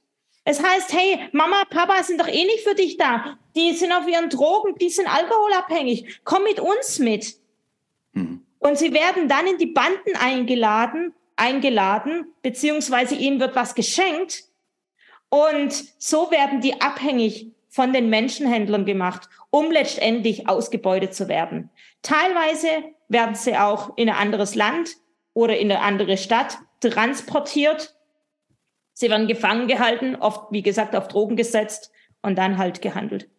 [0.45, 3.39] Es heißt, hey, Mama, Papa sind doch eh nicht für dich da.
[3.55, 6.21] Die sind auf ihren Drogen, die sind alkoholabhängig.
[6.25, 7.37] Komm mit uns mit.
[8.13, 8.47] Mhm.
[8.61, 14.45] Und sie werden dann in die Banden eingeladen, eingeladen, beziehungsweise ihnen wird was geschenkt.
[15.31, 21.71] Und so werden die abhängig von den Menschenhändlern gemacht, um letztendlich ausgebeutet zu werden.
[22.03, 22.69] Teilweise
[23.09, 24.97] werden sie auch in ein anderes Land
[25.33, 27.97] oder in eine andere Stadt transportiert.
[28.93, 31.91] Sie werden gefangen gehalten, oft, wie gesagt, auf Drogen gesetzt
[32.23, 33.31] und dann halt gehandelt.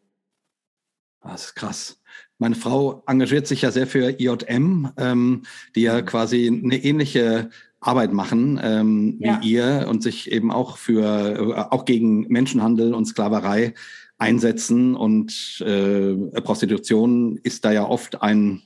[1.21, 2.00] Das ist krass.
[2.41, 5.43] Meine Frau engagiert sich ja sehr für IJM, ähm,
[5.75, 6.06] die ja mhm.
[6.08, 9.39] quasi eine ähnliche Arbeit machen ähm, ja.
[9.39, 11.06] wie ihr und sich eben auch für
[11.38, 13.75] äh, auch gegen Menschenhandel und Sklaverei
[14.17, 14.95] einsetzen.
[14.95, 18.63] Und äh, Prostitution ist da ja oft ein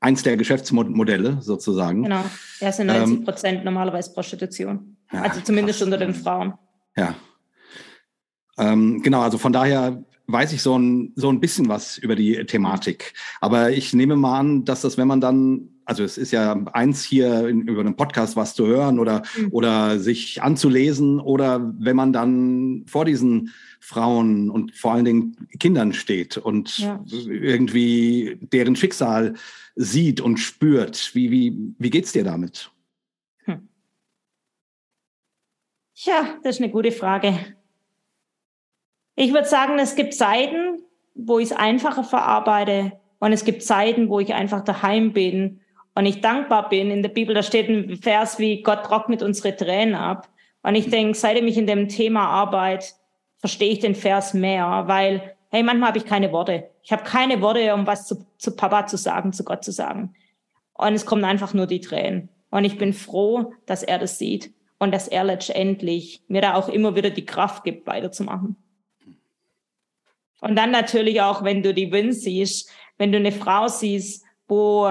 [0.00, 2.04] eins der Geschäftsmodelle sozusagen.
[2.04, 2.24] Genau,
[2.60, 4.96] ja, sind 90 Prozent ähm, normalerweise Prostitution.
[5.12, 5.86] Ja, also zumindest krass.
[5.86, 6.54] unter den Frauen.
[6.96, 7.14] Ja.
[8.56, 12.44] Ähm, genau, also von daher weiß ich so ein, so ein bisschen was über die
[12.44, 13.14] Thematik.
[13.40, 17.04] Aber ich nehme mal an, dass das, wenn man dann, also es ist ja eins
[17.04, 19.48] hier in, über einen Podcast was zu hören oder, mhm.
[19.50, 25.92] oder sich anzulesen oder wenn man dann vor diesen Frauen und vor allen Dingen Kindern
[25.92, 27.02] steht und ja.
[27.08, 29.34] irgendwie deren Schicksal
[29.74, 31.14] sieht und spürt.
[31.14, 32.70] Wie, wie, wie geht's dir damit?
[33.44, 33.68] Hm.
[35.94, 37.56] Ja, das ist eine gute Frage.
[39.22, 40.82] Ich würde sagen, es gibt Zeiten,
[41.14, 45.60] wo ich es einfacher verarbeite und es gibt Zeiten, wo ich einfach daheim bin
[45.94, 46.90] und ich dankbar bin.
[46.90, 50.30] In der Bibel, da steht ein Vers wie Gott trocknet unsere Tränen ab.
[50.62, 52.86] Und ich denke, seitdem ich in dem Thema arbeite,
[53.36, 56.70] verstehe ich den Vers mehr, weil, hey, manchmal habe ich keine Worte.
[56.82, 60.14] Ich habe keine Worte, um was zu, zu Papa zu sagen, zu Gott zu sagen.
[60.72, 62.30] Und es kommen einfach nur die Tränen.
[62.50, 66.70] Und ich bin froh, dass er das sieht und dass er letztendlich mir da auch
[66.70, 68.56] immer wieder die Kraft gibt, weiterzumachen.
[70.40, 74.88] Und dann natürlich auch, wenn du die Win siehst, wenn du eine Frau siehst, wo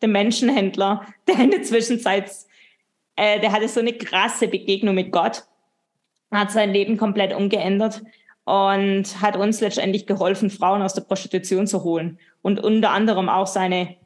[0.00, 2.30] der Menschenhändler, der in der Zwischenzeit,
[3.16, 5.44] äh, der hatte so eine krasse Begegnung mit Gott,
[6.30, 8.02] hat sein Leben komplett umgeändert
[8.44, 13.46] und hat uns letztendlich geholfen, Frauen aus der Prostitution zu holen und unter anderem auch
[13.46, 13.96] seine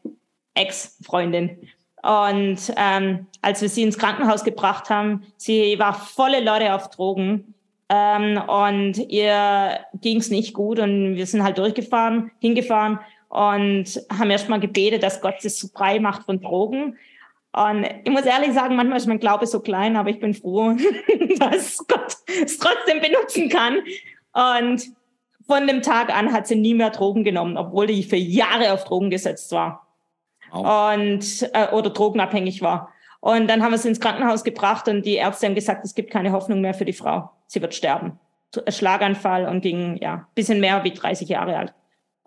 [0.55, 1.69] Ex-Freundin.
[2.03, 7.55] Und ähm, als wir sie ins Krankenhaus gebracht haben, sie war volle Leute auf Drogen
[7.89, 14.61] ähm, und ihr ging's nicht gut und wir sind halt durchgefahren, hingefahren und haben erstmal
[14.61, 16.97] gebetet, dass Gott so frei macht von Drogen.
[17.53, 20.75] Und ich muss ehrlich sagen, manchmal ist mein Glaube so klein, aber ich bin froh,
[21.39, 23.79] dass Gott es trotzdem benutzen kann.
[24.33, 24.83] Und
[25.47, 28.85] von dem Tag an hat sie nie mehr Drogen genommen, obwohl die für Jahre auf
[28.85, 29.87] Drogen gesetzt war.
[30.53, 30.95] Wow.
[30.95, 32.93] Und, äh, oder drogenabhängig war.
[33.21, 36.11] Und dann haben wir sie ins Krankenhaus gebracht und die Ärzte haben gesagt, es gibt
[36.11, 37.31] keine Hoffnung mehr für die Frau.
[37.49, 38.21] Sie wird sterben.
[38.69, 41.75] Schlaganfall und ging, ja, bisschen mehr wie 30 Jahre alt.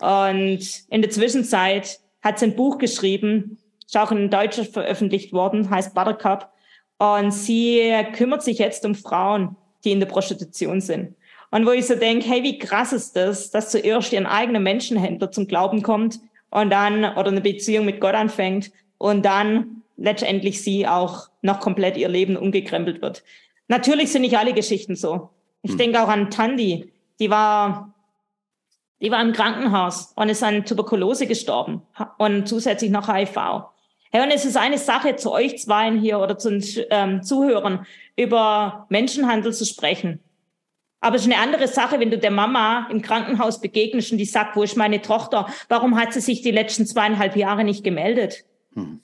[0.01, 5.69] Und in der Zwischenzeit hat sie ein Buch geschrieben, ist auch in Deutsch veröffentlicht worden,
[5.69, 6.49] heißt Buttercup.
[6.97, 11.15] Und sie kümmert sich jetzt um Frauen, die in der Prostitution sind.
[11.49, 15.31] Und wo ich so denke, hey, wie krass ist das, dass zuerst ihren eigenen Menschenhändler
[15.31, 20.87] zum Glauben kommt und dann, oder eine Beziehung mit Gott anfängt und dann letztendlich sie
[20.87, 23.23] auch noch komplett ihr Leben umgekrempelt wird.
[23.71, 25.29] Natürlich sind nicht alle Geschichten so.
[25.61, 25.77] Ich hm.
[25.77, 27.93] denke auch an Tandy, die war
[28.99, 31.81] die war im Krankenhaus und ist an Tuberkulose gestorben
[32.17, 33.37] und zusätzlich noch HIV.
[34.11, 37.85] Hey, und es ist eine Sache zu euch zweien hier oder zu den ähm, Zuhörern,
[38.17, 40.19] über Menschenhandel zu sprechen.
[40.99, 44.25] Aber es ist eine andere Sache, wenn du der Mama im Krankenhaus begegnest und die
[44.25, 45.47] sagt, wo ist meine Tochter?
[45.69, 48.43] Warum hat sie sich die letzten zweieinhalb Jahre nicht gemeldet?
[48.73, 48.99] Hm.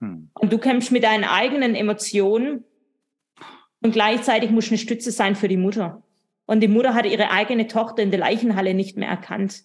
[0.00, 0.28] Hm.
[0.34, 2.64] Und du kämpfst mit deinen eigenen Emotionen
[3.82, 6.02] und gleichzeitig musst du eine Stütze sein für die Mutter.
[6.46, 9.62] Und die Mutter hat ihre eigene Tochter in der Leichenhalle nicht mehr erkannt.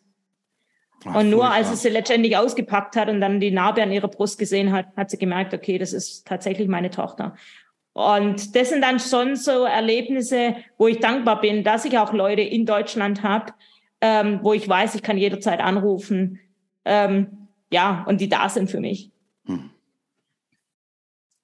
[1.06, 4.08] Ach, und nur als sie sie letztendlich ausgepackt hat und dann die Narbe an ihrer
[4.08, 7.36] Brust gesehen hat, hat sie gemerkt, okay, das ist tatsächlich meine Tochter.
[7.93, 12.41] Und das sind dann schon so Erlebnisse, wo ich dankbar bin, dass ich auch Leute
[12.41, 13.53] in Deutschland habe,
[14.01, 16.39] ähm, wo ich weiß, ich kann jederzeit anrufen.
[16.86, 19.12] Ähm, ja, und die da sind für mich.
[19.45, 19.71] Hm.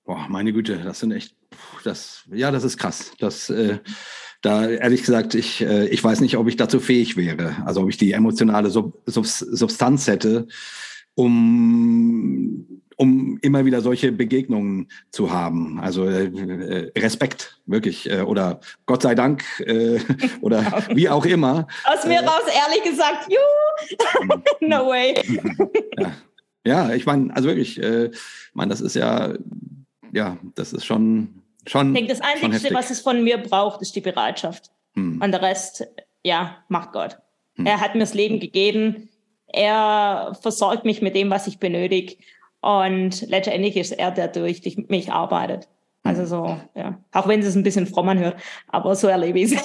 [0.06, 1.36] Boah, meine Güte, das sind echt,
[1.84, 3.12] das, ja, das ist krass.
[3.20, 3.80] Das, äh,
[4.44, 7.56] da ehrlich gesagt, ich, äh, ich weiß nicht, ob ich dazu fähig wäre.
[7.66, 10.48] Also ob ich die emotionale Sub Sub Substanz hätte,
[11.16, 15.80] um, um immer wieder solche Begegnungen zu haben.
[15.80, 18.10] Also äh, äh Respekt, wirklich.
[18.10, 20.00] Äh, oder Gott sei Dank äh,
[20.42, 21.68] oder wie auch immer.
[21.86, 24.28] Aus mir äh, raus, ehrlich gesagt, you,
[24.68, 25.14] no way.
[25.98, 26.12] ja.
[26.66, 28.12] ja, ich meine, also wirklich, äh,
[28.54, 29.36] meine, das ist ja,
[30.12, 33.96] ja, das ist schon Schon, ich denke, das Einzige, was es von mir braucht, ist
[33.96, 34.70] die Bereitschaft.
[34.96, 35.22] Hm.
[35.22, 35.88] Und der Rest,
[36.24, 37.18] ja, macht Gott.
[37.56, 37.66] Hm.
[37.66, 39.10] Er hat mir das Leben gegeben.
[39.48, 42.16] Er versorgt mich mit dem, was ich benötige.
[42.62, 45.68] Und letztendlich ist er der, durch mich arbeitet.
[46.04, 46.28] Also hm.
[46.28, 47.00] so, ja.
[47.12, 48.36] Auch wenn es ein bisschen fromm anhört,
[48.68, 49.62] aber so erlebe ich es.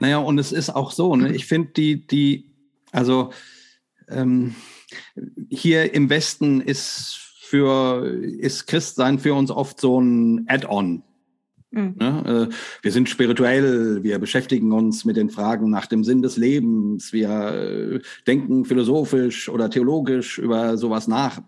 [0.00, 1.34] naja, und es ist auch so, ne?
[1.34, 2.50] ich finde die, die,
[2.90, 3.30] also
[4.08, 4.54] ähm,
[5.48, 7.21] hier im Westen ist
[7.52, 11.02] für, ist Christsein für uns oft so ein Add-on.
[11.70, 11.96] Mhm.
[11.98, 12.48] Ne?
[12.50, 17.12] Äh, wir sind spirituell, wir beschäftigen uns mit den Fragen nach dem Sinn des Lebens,
[17.12, 21.42] wir äh, denken philosophisch oder theologisch über sowas nach.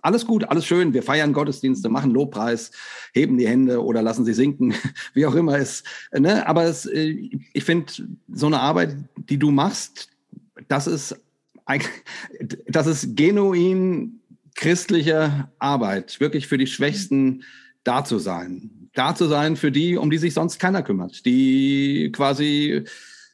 [0.00, 0.94] Alles gut, alles schön.
[0.94, 2.70] Wir feiern Gottesdienste, machen Lobpreis,
[3.12, 4.74] heben die Hände oder lassen sie sinken,
[5.12, 5.82] wie auch immer es.
[6.16, 6.46] Ne?
[6.46, 7.92] Aber es, äh, ich finde,
[8.32, 10.08] so eine Arbeit, die du machst,
[10.68, 11.16] das ist
[12.68, 14.21] das ist genuin
[14.54, 17.44] christliche Arbeit, wirklich für die Schwächsten
[17.84, 18.88] da zu sein.
[18.94, 21.24] Da zu sein für die, um die sich sonst keiner kümmert.
[21.24, 22.84] Die quasi,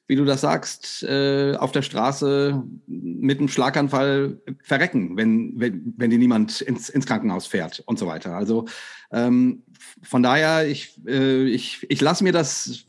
[0.07, 6.11] wie du das sagst, äh, auf der Straße mit einem Schlaganfall verrecken, wenn, wenn, wenn
[6.11, 8.37] die niemand ins, ins Krankenhaus fährt und so weiter.
[8.37, 8.67] Also
[9.11, 9.65] ähm,
[10.03, 12.85] von daher, ich, äh, ich, ich lasse mir das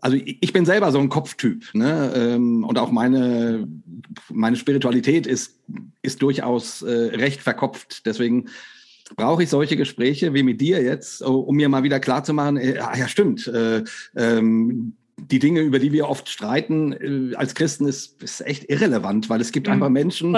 [0.00, 2.12] also ich bin selber so ein Kopftyp, ne?
[2.14, 3.68] Ähm, und auch meine
[4.30, 5.60] meine Spiritualität ist
[6.02, 8.06] ist durchaus äh, recht verkopft.
[8.06, 8.48] Deswegen
[9.16, 12.96] brauche ich solche Gespräche wie mit dir jetzt, um mir mal wieder klarzumachen, äh, ah,
[12.96, 13.82] ja stimmt, äh,
[14.16, 19.28] ähm, die Dinge, über die wir oft streiten, äh, als Christen ist, ist echt irrelevant,
[19.28, 19.74] weil es gibt mhm.
[19.74, 20.32] einfach Menschen,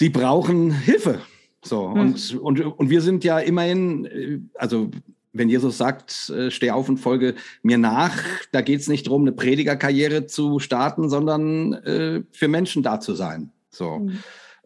[0.00, 1.20] die brauchen Hilfe.
[1.62, 2.00] So, mhm.
[2.00, 4.90] und, und, und wir sind ja immerhin, also
[5.38, 8.16] wenn Jesus sagt, äh, steh auf und folge mir nach,
[8.52, 13.14] da geht es nicht darum, eine Predigerkarriere zu starten, sondern äh, für Menschen da zu
[13.14, 13.50] sein.
[13.70, 13.98] So.
[13.98, 14.18] Mhm.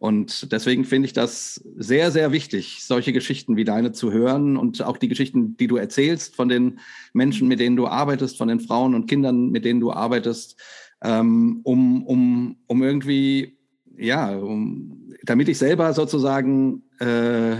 [0.03, 4.81] Und deswegen finde ich das sehr, sehr wichtig, solche Geschichten wie deine zu hören und
[4.81, 6.79] auch die Geschichten, die du erzählst von den
[7.13, 10.59] Menschen, mit denen du arbeitest, von den Frauen und Kindern, mit denen du arbeitest,
[11.01, 13.57] ähm, um, um, um irgendwie,
[13.97, 17.55] ja, um, damit ich selber sozusagen äh,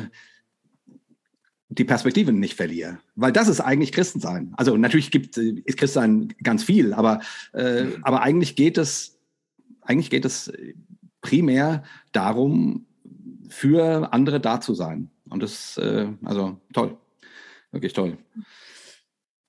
[1.77, 2.99] die Perspektiven nicht verliere.
[3.15, 4.53] Weil das ist eigentlich Christensein.
[4.57, 7.21] Also natürlich gibt, ist Christsein ganz viel, aber,
[7.53, 9.19] äh, aber eigentlich geht es,
[9.81, 10.51] eigentlich geht es
[11.21, 12.85] primär darum,
[13.49, 15.09] für andere da zu sein.
[15.29, 16.97] Und das, äh, also toll.
[17.71, 18.17] Wirklich toll.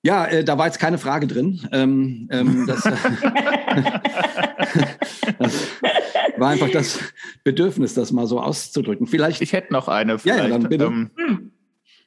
[0.02, 1.66] Ja, äh, da war jetzt keine Frage drin.
[1.72, 2.92] Ähm, ähm, das, das,
[6.36, 7.00] war einfach das
[7.42, 9.06] Bedürfnis, das mal so auszudrücken.
[9.06, 9.40] Vielleicht.
[9.40, 10.18] Ich hätte noch eine.
[10.24, 10.84] Ja, ja, dann bitte.
[10.84, 11.10] Ähm,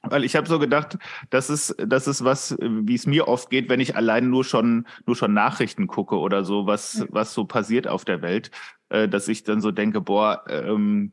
[0.03, 0.97] weil ich habe so gedacht,
[1.29, 4.87] das ist, das ist was, wie es mir oft geht, wenn ich allein nur schon,
[5.05, 8.51] nur schon Nachrichten gucke oder so, was, was so passiert auf der Welt,
[8.89, 11.11] äh, dass ich dann so denke, boah, ähm,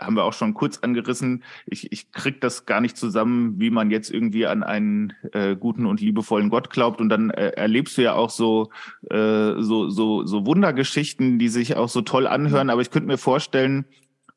[0.00, 1.42] haben wir auch schon kurz angerissen.
[1.66, 5.86] Ich, ich krieg das gar nicht zusammen, wie man jetzt irgendwie an einen äh, guten
[5.86, 7.00] und liebevollen Gott glaubt.
[7.00, 8.70] Und dann äh, erlebst du ja auch so,
[9.10, 12.70] äh, so, so, so Wundergeschichten, die sich auch so toll anhören.
[12.70, 13.86] Aber ich könnte mir vorstellen,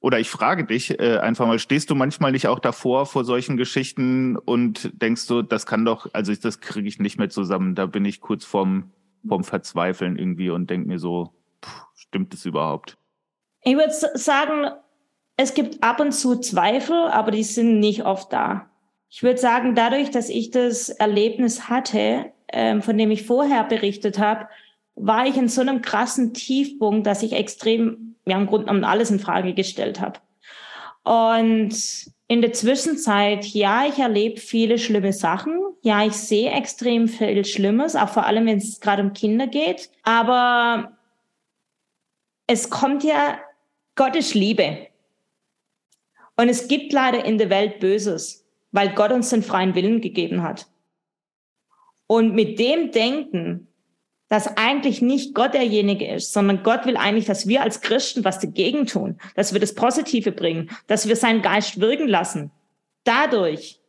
[0.02, 3.56] oder ich frage dich äh, einfach mal, stehst du manchmal nicht auch davor vor solchen
[3.56, 7.76] Geschichten und denkst du, das kann doch, also das kriege ich nicht mehr zusammen.
[7.76, 8.92] Da bin ich kurz vorm,
[9.26, 11.32] vorm Verzweifeln irgendwie und denk mir so,
[11.64, 12.98] pff, stimmt das überhaupt?
[13.64, 14.72] Ich würde sagen,
[15.38, 18.70] es gibt ab und zu Zweifel, aber die sind nicht oft da.
[19.10, 24.18] Ich würde sagen, dadurch, dass ich das Erlebnis hatte, ähm, von dem ich vorher berichtet
[24.18, 24.48] habe,
[24.96, 29.12] war ich in so einem krassen Tiefpunkt, dass ich extrem, ja im Grunde genommen alles
[29.12, 30.20] in Frage gestellt habe.
[31.04, 31.76] Und
[32.28, 35.60] in der Zwischenzeit, ja, ich erlebe viele schlimme Sachen.
[35.82, 39.90] Ja, ich sehe extrem viel Schlimmes, auch vor allem, wenn es gerade um Kinder geht.
[40.04, 40.98] Aber
[42.48, 43.40] es kommt ja,
[43.96, 44.88] Gott ist Liebe.
[46.38, 50.44] Und es gibt leider in der Welt Böses, weil Gott uns den freien Willen gegeben
[50.44, 50.68] hat.
[52.08, 53.68] Und mit dem Denken
[54.32, 58.40] dass eigentlich nicht Gott derjenige ist, sondern Gott will eigentlich, dass wir als Christen was
[58.40, 62.50] dagegen tun, dass wir das Positive bringen, dass wir seinen Geist wirken lassen.
[63.04, 63.82] Dadurch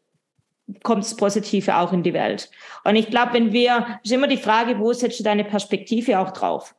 [0.82, 2.51] kommt das Positive auch in die Welt.
[2.82, 6.32] Und ich glaube, wenn wir, ist immer die Frage, wo setzt du deine Perspektive auch
[6.32, 6.74] drauf?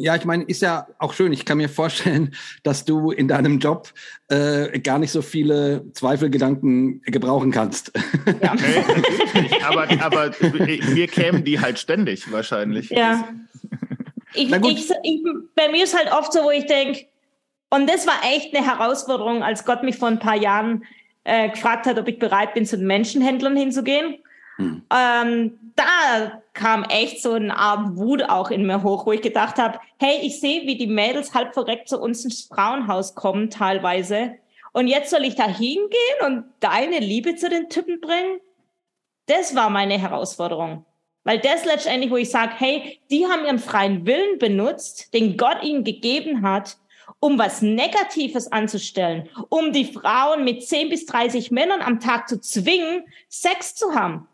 [0.00, 1.32] Ja, ich meine, ist ja auch schön.
[1.32, 3.92] Ich kann mir vorstellen, dass du in deinem Job
[4.28, 7.92] äh, gar nicht so viele Zweifelgedanken gebrauchen kannst.
[8.40, 8.54] Ja.
[9.66, 12.90] Aber, aber mir kämen die halt ständig wahrscheinlich.
[12.90, 13.28] Ja.
[14.34, 15.24] Ich, ich, ich,
[15.54, 17.06] bei mir ist halt oft so, wo ich denke,
[17.70, 20.84] und das war echt eine Herausforderung, als Gott mich vor ein paar Jahren
[21.24, 24.16] äh, gefragt hat, ob ich bereit bin, zu den Menschenhändlern hinzugehen.
[24.58, 24.82] Hm.
[24.92, 29.58] Ähm, da kam echt so eine Art Wut auch in mir hoch, wo ich gedacht
[29.58, 34.34] habe, hey, ich sehe, wie die Mädels halb verreckt zu uns ins Frauenhaus kommen teilweise.
[34.72, 35.88] Und jetzt soll ich da hingehen
[36.26, 38.40] und deine Liebe zu den Typen bringen?
[39.26, 40.84] Das war meine Herausforderung.
[41.22, 45.62] Weil das letztendlich, wo ich sage, hey, die haben ihren freien Willen benutzt, den Gott
[45.62, 46.76] ihnen gegeben hat,
[47.20, 52.40] um was Negatives anzustellen, um die Frauen mit 10 bis 30 Männern am Tag zu
[52.40, 54.26] zwingen, Sex zu haben.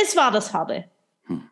[0.00, 0.84] Das war das Harte.
[1.26, 1.42] Hm.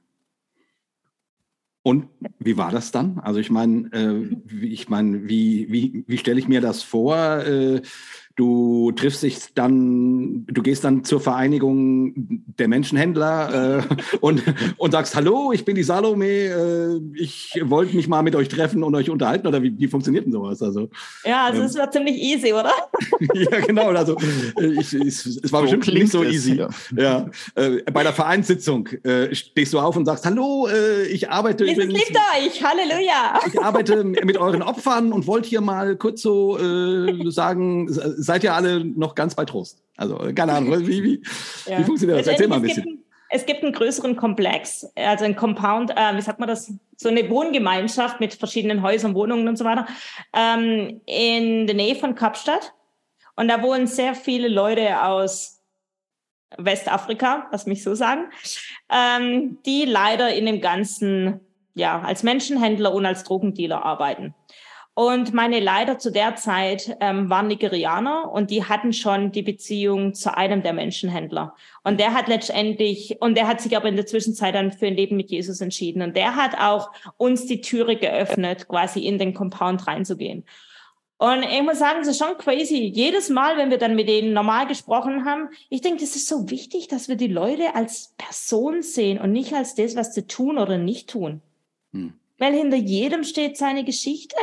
[1.82, 3.20] Und wie war das dann?
[3.20, 7.16] Also ich meine, äh, ich meine, wie, wie, wie stelle ich mir das vor?
[7.16, 7.82] Äh,
[8.37, 13.83] Du triffst dich dann, du gehst dann zur Vereinigung der Menschenhändler äh,
[14.20, 14.43] und,
[14.78, 18.83] und sagst, hallo, ich bin die Salome, äh, ich wollte mich mal mit euch treffen
[18.83, 20.62] und euch unterhalten oder wie, wie funktioniert denn sowas?
[20.62, 20.89] Also,
[21.24, 22.72] ja, also ähm, es war ziemlich easy, oder?
[23.35, 23.89] ja, genau.
[23.89, 24.16] Also
[24.59, 26.55] äh, ich, ich, es war so bestimmt nicht so easy.
[26.55, 26.68] Ja.
[26.97, 27.26] ja.
[27.55, 31.85] Äh, bei der Vereinssitzung äh, stehst du auf und sagst, hallo, äh, ich arbeite Jesus
[31.85, 33.41] übrigens, liebt euch, Halleluja.
[33.47, 37.89] Ich arbeite mit euren Opfern und wollte hier mal kurz so äh, sagen,
[38.23, 39.83] seid ihr alle noch ganz bei Trost.
[39.97, 41.23] Also, keine Ahnung, wie, wie,
[41.66, 41.79] ja.
[41.79, 42.27] wie funktioniert das?
[42.27, 43.05] Erzähl mal ein bisschen.
[43.35, 47.31] Es gibt einen größeren Komplex, also ein Compound, äh, wie sagt man das, so eine
[47.31, 49.87] Wohngemeinschaft mit verschiedenen Häusern, Wohnungen und so weiter,
[50.35, 52.75] ähm, in der Nähe von Kapstadt.
[53.35, 55.62] Und da wohnen sehr viele Leute aus
[56.59, 58.31] Westafrika, lass mich so sagen,
[58.91, 61.41] ähm, die leider in dem Ganzen,
[61.75, 64.35] ja, als Menschenhändler und als Drogendealer arbeiten.
[64.95, 70.12] Und meine Leiter zu der Zeit ähm, waren Nigerianer und die hatten schon die Beziehung
[70.12, 71.55] zu einem der Menschenhändler.
[71.82, 74.95] Und der hat letztendlich, und der hat sich aber in der Zwischenzeit dann für ein
[74.95, 76.03] Leben mit Jesus entschieden.
[76.03, 80.45] Und der hat auch uns die Türe geöffnet, quasi in den Compound reinzugehen.
[81.16, 82.90] Und ich muss sagen, es ist schon crazy.
[82.93, 86.51] Jedes Mal, wenn wir dann mit denen normal gesprochen haben, ich denke, das ist so
[86.51, 90.59] wichtig, dass wir die Leute als Person sehen und nicht als das, was sie tun
[90.59, 91.40] oder nicht tun.
[91.93, 92.12] Hm.
[92.38, 94.36] Weil hinter jedem steht seine Geschichte.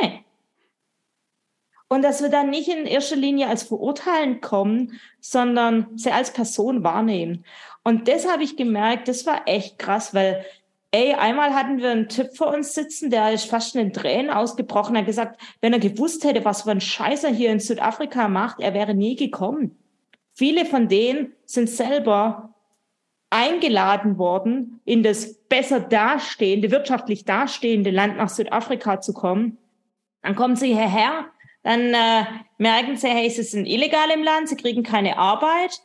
[1.92, 6.84] Und dass wir dann nicht in erster Linie als Verurteilen kommen, sondern sie als Person
[6.84, 7.44] wahrnehmen.
[7.82, 10.46] Und das habe ich gemerkt, das war echt krass, weil,
[10.92, 14.30] ey, einmal hatten wir einen Typ vor uns sitzen, der ist fast in den Tränen
[14.30, 18.60] ausgebrochen, hat gesagt, wenn er gewusst hätte, was für ein Scheißer hier in Südafrika macht,
[18.60, 19.76] er wäre nie gekommen.
[20.32, 22.54] Viele von denen sind selber
[23.30, 29.58] eingeladen worden, in das besser dastehende, wirtschaftlich dastehende Land nach Südafrika zu kommen.
[30.22, 31.26] Dann kommen sie hierher,
[31.62, 32.24] dann äh,
[32.58, 35.80] merken sie, hey, sie sind illegal im Land, sie kriegen keine Arbeit.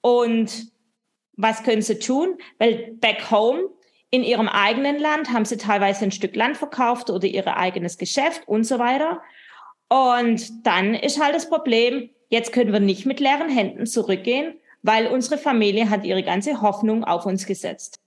[0.00, 0.72] Und
[1.36, 2.38] was können sie tun?
[2.58, 3.68] Weil back home
[4.10, 8.46] in ihrem eigenen Land haben sie teilweise ein Stück Land verkauft oder ihr eigenes Geschäft
[8.46, 9.22] und so weiter.
[9.88, 15.06] Und dann ist halt das Problem, jetzt können wir nicht mit leeren Händen zurückgehen, weil
[15.06, 18.00] unsere Familie hat ihre ganze Hoffnung auf uns gesetzt.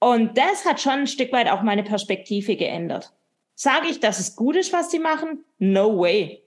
[0.00, 3.12] Und das hat schon ein Stück weit auch meine Perspektive geändert.
[3.54, 5.44] Sage ich, dass es gut ist, was sie machen?
[5.58, 6.42] No way.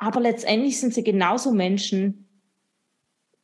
[0.00, 2.26] Aber letztendlich sind sie genauso Menschen,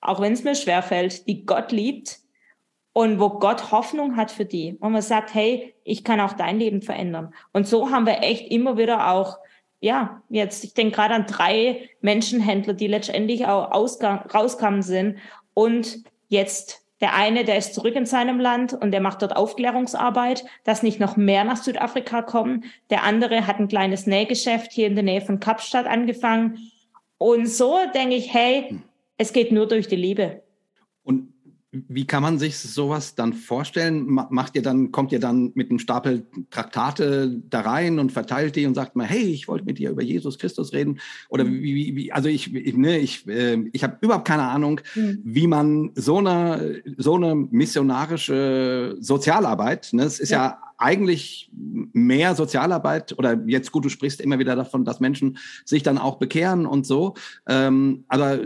[0.01, 2.21] auch wenn es mir schwerfällt, die Gott liebt
[2.95, 4.75] und wo Gott Hoffnung hat für die.
[4.81, 7.35] Und man sagt, hey, ich kann auch dein Leben verändern.
[7.53, 9.37] Und so haben wir echt immer wieder auch,
[9.81, 15.19] ja, jetzt, ich denke gerade an drei Menschenhändler, die letztendlich auch rauskamen sind
[15.53, 20.45] und jetzt der eine, der ist zurück in seinem Land und der macht dort Aufklärungsarbeit,
[20.65, 22.65] dass nicht noch mehr nach Südafrika kommen.
[22.89, 26.71] Der andere hat ein kleines Nähgeschäft hier in der Nähe von Kapstadt angefangen.
[27.19, 28.81] Und so denke ich, hey,
[29.19, 30.43] es geht nur durch die Liebe.
[31.89, 34.07] Wie kann man sich sowas dann vorstellen?
[34.07, 38.66] Macht ihr dann, kommt ihr dann mit einem Stapel Traktate da rein und verteilt die
[38.66, 40.99] und sagt mal, hey, ich wollte mit dir über Jesus Christus reden?
[41.29, 41.62] Oder mhm.
[41.62, 45.20] wie, wie also ich, ne, ich, äh, ich habe überhaupt keine Ahnung, mhm.
[45.24, 52.35] wie man so eine, so eine missionarische Sozialarbeit, ne, es ist ja, ja eigentlich mehr
[52.35, 56.66] Sozialarbeit oder jetzt gut, du sprichst immer wieder davon, dass Menschen sich dann auch bekehren
[56.66, 57.14] und so.
[57.49, 58.41] Ähm, aber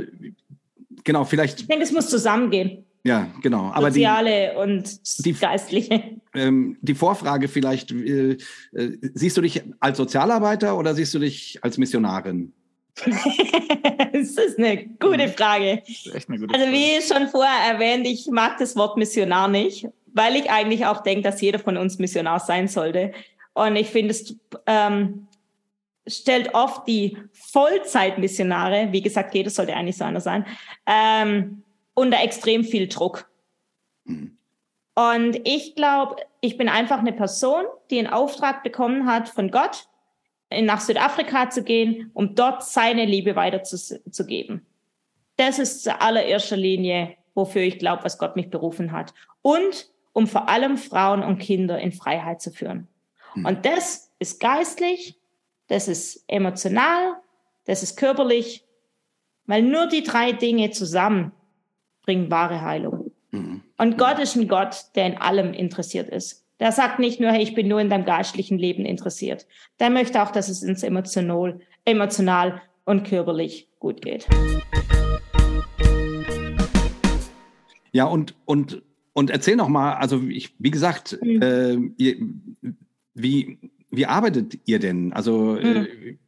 [1.05, 1.61] genau, vielleicht.
[1.61, 2.85] Ich denke, es muss zusammengehen.
[3.03, 3.71] Ja, genau.
[3.73, 6.03] Aber Soziale die, und die, geistliche.
[6.35, 8.37] Ähm, die Vorfrage vielleicht, äh,
[8.73, 12.53] äh, siehst du dich als Sozialarbeiter oder siehst du dich als Missionarin?
[14.13, 15.33] das ist eine gute mhm.
[15.33, 15.83] Frage.
[16.13, 20.37] Echt eine gute also wie schon vorher erwähnt, ich mag das Wort Missionar nicht, weil
[20.37, 23.13] ich eigentlich auch denke, dass jeder von uns Missionar sein sollte.
[23.55, 24.37] Und ich finde, es
[24.67, 25.27] ähm,
[26.07, 30.45] stellt oft die Vollzeitmissionare, wie gesagt, jeder sollte eigentlich so einer sein,
[30.87, 31.63] ähm,
[32.01, 33.31] unter extrem viel Druck.
[34.05, 34.39] Mhm.
[34.95, 39.87] Und ich glaube, ich bin einfach eine Person, die einen Auftrag bekommen hat von Gott,
[40.51, 44.67] nach Südafrika zu gehen, um dort seine Liebe weiterzugeben.
[45.37, 49.15] Das ist zu allererster Linie, wofür ich glaube, was Gott mich berufen hat.
[49.43, 52.89] Und um vor allem Frauen und Kinder in Freiheit zu führen.
[53.35, 53.45] Mhm.
[53.47, 55.19] Und das ist geistlich,
[55.69, 57.17] das ist emotional,
[57.67, 58.65] das ist körperlich,
[59.47, 61.33] weil nur die drei Dinge zusammen
[62.03, 63.13] bringen wahre Heilung.
[63.31, 63.63] Mhm.
[63.79, 66.47] Und Gott ist ein Gott, der in allem interessiert ist.
[66.59, 69.47] Der sagt nicht nur, hey, ich bin nur in deinem geistlichen Leben interessiert.
[69.79, 74.27] Der möchte auch, dass es uns emotional, emotional und körperlich gut geht.
[77.93, 78.83] Ja, und, und,
[79.15, 81.43] und erzähl noch mal, also ich, wie gesagt, mhm.
[81.43, 82.17] äh, ihr,
[83.15, 83.59] wie,
[83.91, 85.13] wie arbeitet ihr denn?
[85.13, 85.87] Also mhm.
[85.87, 86.19] äh,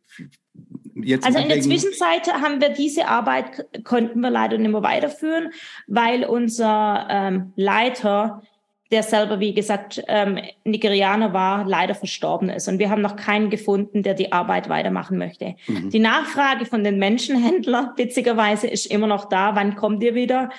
[0.95, 5.51] Jetzt also in der Zwischenzeit haben wir diese Arbeit, konnten wir leider nicht mehr weiterführen,
[5.87, 8.43] weil unser ähm, Leiter,
[8.91, 12.69] der selber, wie gesagt, ähm, Nigerianer war, leider verstorben ist.
[12.69, 15.55] Und wir haben noch keinen gefunden, der die Arbeit weitermachen möchte.
[15.67, 15.91] Mhm.
[15.91, 19.55] Die Nachfrage von den Menschenhändlern, witzigerweise, ist immer noch da.
[19.55, 20.51] Wann kommt ihr wieder?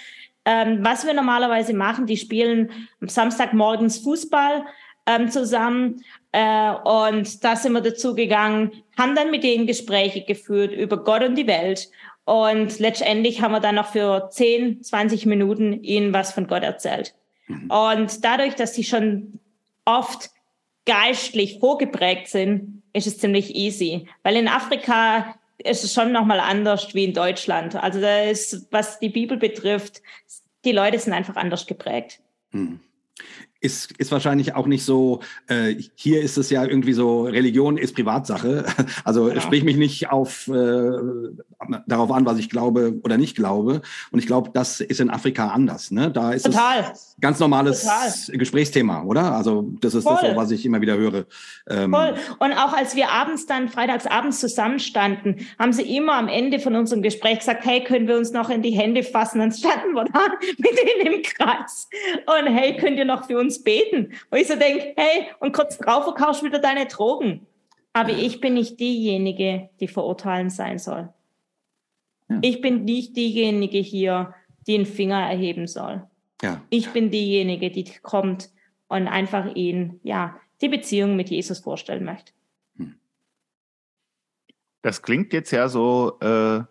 [0.46, 2.72] Ähm, was wir normalerweise machen, die spielen
[3.02, 4.66] am Samstagmorgens Fußball
[5.06, 6.04] ähm, zusammen.
[6.34, 11.24] Äh, und da sind wir dazu gegangen, haben dann mit denen Gespräche geführt über Gott
[11.24, 11.90] und die Welt.
[12.26, 17.14] Und letztendlich haben wir dann noch für 10, 20 Minuten ihnen was von Gott erzählt.
[17.48, 17.70] Mhm.
[17.70, 19.40] Und dadurch, dass sie schon
[19.86, 20.32] oft
[20.86, 24.08] geistlich vorgeprägt sind, ist es ziemlich easy.
[24.24, 27.76] Weil in Afrika ist es schon nochmal anders wie in Deutschland.
[27.76, 30.02] Also da ist, was die Bibel betrifft,
[30.66, 32.22] die Leute sind einfach anders geprägt.
[32.52, 32.80] Hm
[33.64, 37.96] ist, ist wahrscheinlich auch nicht so, äh, hier ist es ja irgendwie so, Religion ist
[37.96, 38.66] Privatsache.
[39.06, 39.42] Also ja.
[39.42, 40.92] sprich mich nicht auf, äh,
[41.88, 43.82] darauf an, was ich glaube oder nicht glaube.
[44.12, 45.92] Und ich glaube, das ist in Afrika anders.
[45.92, 46.12] Ne?
[46.12, 46.92] Da ist Total.
[46.92, 48.38] es ganz normales Total.
[48.38, 49.34] Gesprächsthema, oder?
[49.36, 50.18] Also das ist Voll.
[50.22, 51.26] das, was ich immer wieder höre.
[51.70, 52.16] Ähm, Voll.
[52.40, 56.76] Und auch als wir abends dann, freitags abends zusammenstanden, haben sie immer am Ende von
[56.76, 59.40] unserem Gespräch gesagt, hey, können wir uns noch in die Hände fassen?
[59.40, 60.20] Dann standen wir da
[60.58, 61.88] mit denen im Kreis.
[62.26, 64.14] Und hey, könnt ihr noch für uns uns beten.
[64.30, 67.46] Und ich so denke, hey, und kurz drauf verkaufst du wieder deine Drogen.
[67.94, 71.10] Aber ich bin nicht diejenige, die verurteilen sein soll.
[72.30, 72.40] Ja.
[72.42, 74.34] Ich bin nicht diejenige hier,
[74.66, 76.04] die einen Finger erheben soll.
[76.42, 76.62] Ja.
[76.70, 78.50] Ich bin diejenige, die kommt
[78.88, 82.34] und einfach ihnen, ja, die Beziehung mit Jesus vorstellen möchte.
[82.78, 82.96] Hm.
[84.82, 86.64] Das klingt jetzt ja so äh,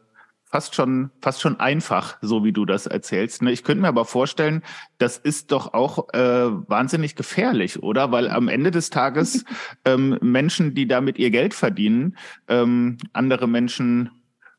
[0.52, 3.42] fast schon, fast schon einfach, so wie du das erzählst.
[3.42, 3.50] Ne?
[3.50, 4.62] Ich könnte mir aber vorstellen,
[4.98, 6.18] das ist doch auch äh,
[6.68, 8.12] wahnsinnig gefährlich, oder?
[8.12, 9.46] Weil am Ende des Tages
[9.86, 14.10] ähm, Menschen, die damit ihr Geld verdienen, ähm, andere Menschen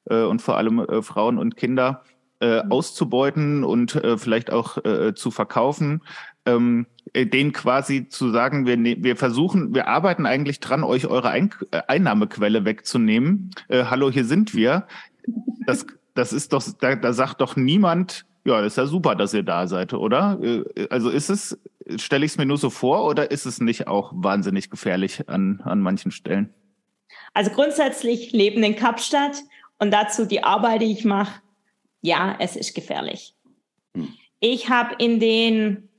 [0.10, 2.04] äh, und vor allem äh, Frauen und Kinder
[2.42, 2.72] äh, mhm.
[2.72, 6.02] auszubeuten und äh, vielleicht auch äh, zu verkaufen,
[6.46, 11.06] ähm, äh, denen quasi zu sagen, wir, ne wir versuchen, wir arbeiten eigentlich dran, euch
[11.06, 13.52] eure Ein äh, Einnahmequelle wegzunehmen.
[13.68, 14.88] Äh, hallo, hier sind wir
[15.66, 19.34] das, das ist doch, da, da sagt doch niemand, ja, das ist ja super, dass
[19.34, 20.40] ihr da seid, oder?
[20.42, 21.58] Äh, also ist es,
[21.98, 25.62] stelle ich es mir nur so vor, oder ist es nicht auch wahnsinnig gefährlich an,
[25.64, 26.54] an manchen Stellen?
[27.34, 29.44] Also grundsätzlich leben in Kapstadt
[29.80, 31.42] und dazu die Arbeit, die ich mache,
[32.02, 33.36] ja, es ist gefährlich.
[33.96, 34.10] Hm.
[34.40, 35.90] Ich habe in den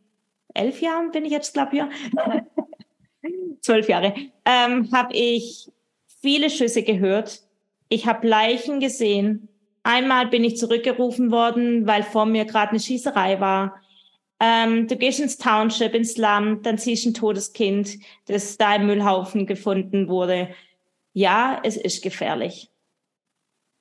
[0.53, 1.91] elf Jahren, bin ich jetzt, glaube hier,
[3.61, 4.15] zwölf Jahre,
[4.45, 5.71] ähm, habe ich
[6.21, 7.44] viele Schüsse gehört
[7.95, 9.49] ich habe Leichen gesehen.
[9.83, 13.81] Einmal bin ich zurückgerufen worden, weil vor mir gerade eine Schießerei war.
[14.41, 18.77] Ähm, du gehst ins Township, ins Land, dann siehst du ein totes Kind, das da
[18.77, 20.49] im Müllhaufen gefunden wurde.
[21.13, 22.71] Ja, es ist gefährlich.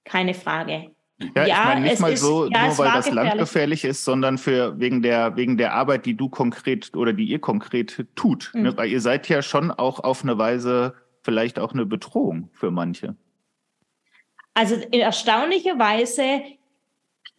[0.03, 0.91] Keine Frage.
[1.35, 3.13] Ja, ja ich meine nicht mal ist, so, ja, nur weil das gefährlich.
[3.13, 7.25] Land gefährlich ist, sondern für wegen der wegen der Arbeit, die du konkret oder die
[7.25, 8.51] ihr konkret tut.
[8.53, 8.59] Ne?
[8.59, 8.65] Mhm.
[8.67, 8.77] Ne?
[8.77, 13.15] Weil ihr seid ja schon auch auf eine Weise vielleicht auch eine Bedrohung für manche.
[14.53, 16.41] Also in erstaunlicher Weise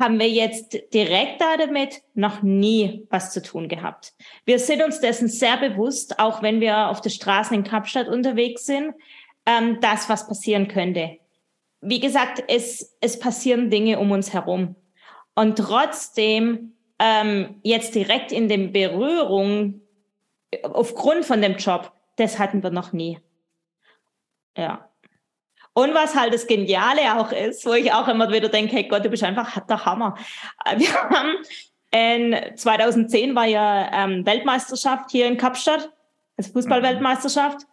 [0.01, 4.13] haben wir jetzt direkt damit noch nie was zu tun gehabt.
[4.45, 8.67] Wir sind uns dessen sehr bewusst, auch wenn wir auf der Straße in Kapstadt unterwegs
[8.67, 8.95] sind,
[9.47, 11.19] ähm, dass was passieren könnte.
[11.81, 14.75] Wie gesagt, es, es passieren Dinge um uns herum.
[15.35, 19.81] Und trotzdem ähm, jetzt direkt in den Berührung
[20.63, 23.19] aufgrund von dem Job, das hatten wir noch nie.
[24.57, 24.89] Ja.
[25.75, 29.05] Und was halt das Geniale auch ist, wo ich auch immer wieder denke, hey Gott,
[29.05, 30.17] du bist einfach der Hammer.
[30.77, 31.35] Wir haben
[31.91, 35.91] in 2010 war ja ähm, Weltmeisterschaft hier in Kapstadt,
[36.37, 37.67] also Fußballweltmeisterschaft.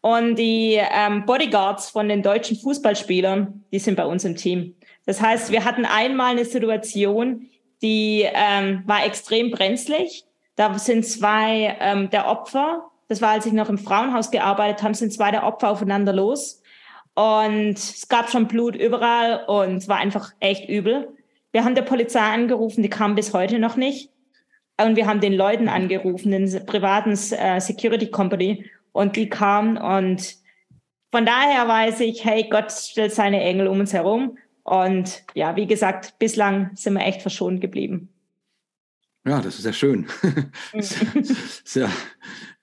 [0.00, 4.76] Und die ähm, Bodyguards von den deutschen Fußballspielern, die sind bei uns im Team.
[5.04, 7.48] Das heißt, wir hatten einmal eine Situation,
[7.82, 10.24] die ähm, war extrem brenzlig.
[10.56, 14.94] Da sind zwei ähm, der Opfer, das war, als ich noch im Frauenhaus gearbeitet habe,
[14.94, 16.59] sind zwei der Opfer aufeinander los.
[17.20, 21.14] Und es gab schon Blut überall und es war einfach echt übel.
[21.52, 24.10] Wir haben der Polizei angerufen, die kam bis heute noch nicht.
[24.82, 29.76] Und wir haben den Leuten angerufen, den privaten äh, Security Company, und die kamen.
[29.76, 30.36] Und
[31.12, 34.38] von daher weiß ich, hey, Gott stellt seine Engel um uns herum.
[34.62, 38.08] Und ja, wie gesagt, bislang sind wir echt verschont geblieben.
[39.26, 40.06] Ja, das ist ja schön.
[40.72, 41.28] sehr,
[41.64, 41.90] sehr,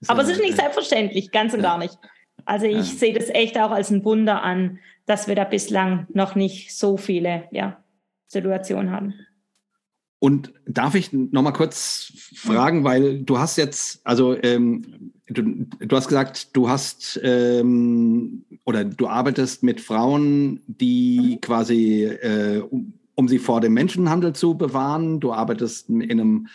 [0.08, 1.70] Aber es ist nicht selbstverständlich, ganz und ja.
[1.70, 1.99] gar nicht.
[2.48, 2.84] Also ich ja.
[2.84, 6.95] sehe das echt auch als ein Wunder an, dass wir da bislang noch nicht so
[6.95, 7.84] viele ja,
[8.28, 9.14] Situationen haben.
[10.20, 15.43] Und darf ich noch mal kurz fragen, weil du hast jetzt, also ähm, du,
[15.80, 21.41] du hast gesagt, du hast ähm, oder du arbeitest mit Frauen, die mhm.
[21.41, 25.20] quasi, äh, um, um sie vor dem Menschenhandel zu bewahren.
[25.20, 26.48] Du arbeitest in einem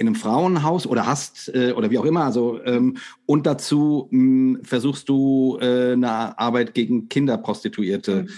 [0.00, 2.24] in einem Frauenhaus oder hast äh, oder wie auch immer.
[2.24, 2.96] Also ähm,
[3.26, 8.22] und dazu mh, hm, versuchst du äh, eine Arbeit gegen Kinderprostituierte.
[8.22, 8.28] Mhm.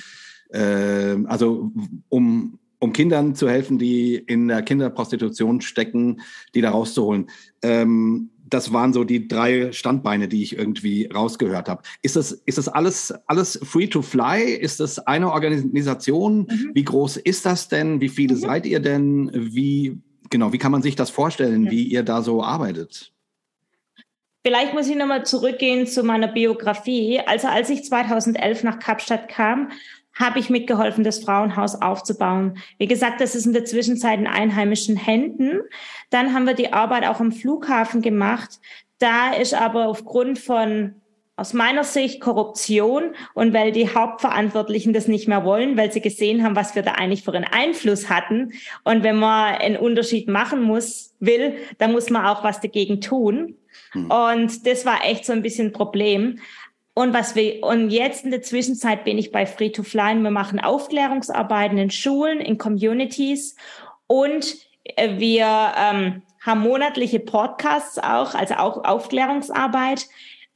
[0.54, 1.70] Äh, also
[2.08, 6.20] um um Kindern zu helfen, die in der Kinderprostitution stecken,
[6.52, 7.28] die da rauszuholen.
[7.62, 11.82] Ähm, das waren so die drei Standbeine, die ich irgendwie rausgehört habe.
[12.02, 14.42] Ist das, ist das alles, alles free to fly?
[14.42, 16.48] Ist das eine Organisation?
[16.50, 16.70] Mhm.
[16.74, 18.00] Wie groß ist das denn?
[18.00, 18.40] Wie viele mhm.
[18.40, 19.30] seid ihr denn?
[19.32, 21.70] Wie, genau, wie kann man sich das vorstellen, ja.
[21.70, 23.12] wie ihr da so arbeitet?
[24.44, 27.20] Vielleicht muss ich nochmal zurückgehen zu meiner Biografie.
[27.24, 29.70] Also als ich 2011 nach Kapstadt kam,
[30.14, 32.58] habe ich mitgeholfen, das Frauenhaus aufzubauen.
[32.78, 35.60] Wie gesagt, das ist in der Zwischenzeit in einheimischen Händen.
[36.10, 38.60] Dann haben wir die Arbeit auch am Flughafen gemacht.
[38.98, 41.01] Da ist aber aufgrund von
[41.36, 46.44] aus meiner Sicht Korruption und weil die Hauptverantwortlichen das nicht mehr wollen, weil sie gesehen
[46.44, 48.52] haben, was wir da eigentlich für einen Einfluss hatten.
[48.84, 53.56] Und wenn man einen Unterschied machen muss, will, dann muss man auch was dagegen tun.
[53.92, 54.10] Hm.
[54.10, 56.38] Und das war echt so ein bisschen ein Problem.
[56.94, 60.14] Und was wir, und jetzt in der Zwischenzeit bin ich bei Free to Fly.
[60.16, 63.56] Wir machen Aufklärungsarbeiten in Schulen, in Communities
[64.06, 70.06] und äh, wir ähm, haben monatliche Podcasts auch, also auch Aufklärungsarbeit,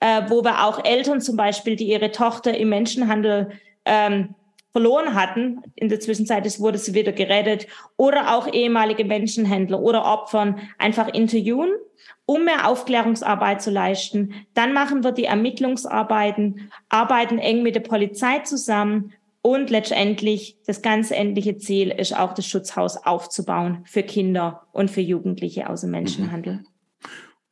[0.01, 3.51] äh, wo wir auch Eltern zum Beispiel, die ihre Tochter im Menschenhandel
[3.85, 4.35] ähm,
[4.73, 7.67] verloren hatten, in der Zwischenzeit ist, wurde sie wieder gerettet,
[7.97, 11.71] oder auch ehemalige Menschenhändler oder Opfern einfach interviewen
[12.27, 14.35] um mehr Aufklärungsarbeit zu leisten.
[14.53, 21.13] Dann machen wir die Ermittlungsarbeiten, arbeiten eng mit der Polizei zusammen und letztendlich das ganz
[21.13, 26.65] endliche Ziel ist auch das Schutzhaus aufzubauen für Kinder und für Jugendliche aus dem Menschenhandel.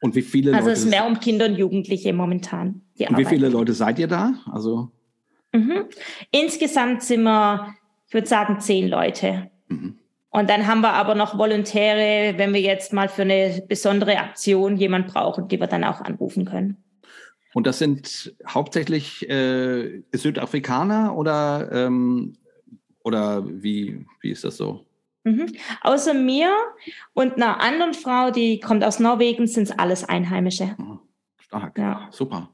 [0.04, 0.70] Und wie viele also Leute?
[0.70, 2.82] Also es ist mehr um Kinder und Jugendliche momentan.
[3.08, 4.34] und wie viele Leute seid ihr da?
[4.52, 4.90] Also
[5.52, 5.86] mhm.
[6.30, 7.74] insgesamt sind wir,
[8.06, 9.50] ich würde sagen, zehn Leute.
[9.68, 9.98] Mhm.
[10.28, 14.76] Und dann haben wir aber noch Volontäre, wenn wir jetzt mal für eine besondere Aktion
[14.76, 16.76] jemand brauchen, die wir dann auch anrufen können.
[17.54, 22.36] Und das sind hauptsächlich äh, Südafrikaner oder, ähm,
[23.02, 24.84] oder wie, wie ist das so?
[25.24, 25.46] Mhm.
[25.80, 26.54] Außer mir
[27.14, 30.76] und einer anderen Frau, die kommt aus Norwegen, sind es alles Einheimische.
[30.78, 31.00] Ah,
[31.38, 32.08] stark, ja.
[32.10, 32.50] super,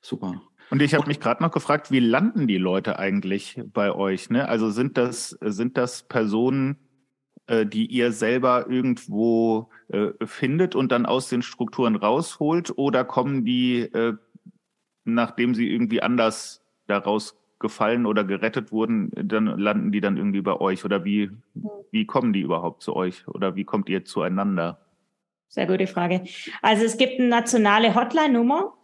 [0.00, 0.40] super.
[0.70, 4.30] Und ich habe mich gerade noch gefragt, wie landen die Leute eigentlich bei euch?
[4.30, 4.48] Ne?
[4.48, 6.76] Also sind das, sind das Personen,
[7.46, 12.76] äh, die ihr selber irgendwo äh, findet und dann aus den Strukturen rausholt?
[12.78, 14.14] Oder kommen die, äh,
[15.04, 20.60] nachdem sie irgendwie anders daraus gefallen oder gerettet wurden, dann landen die dann irgendwie bei
[20.60, 20.84] euch?
[20.84, 21.30] Oder wie,
[21.90, 23.26] wie kommen die überhaupt zu euch?
[23.26, 24.78] Oder wie kommt ihr zueinander?
[25.48, 26.24] Sehr gute Frage.
[26.60, 28.74] Also es gibt eine nationale Hotline-Nummer,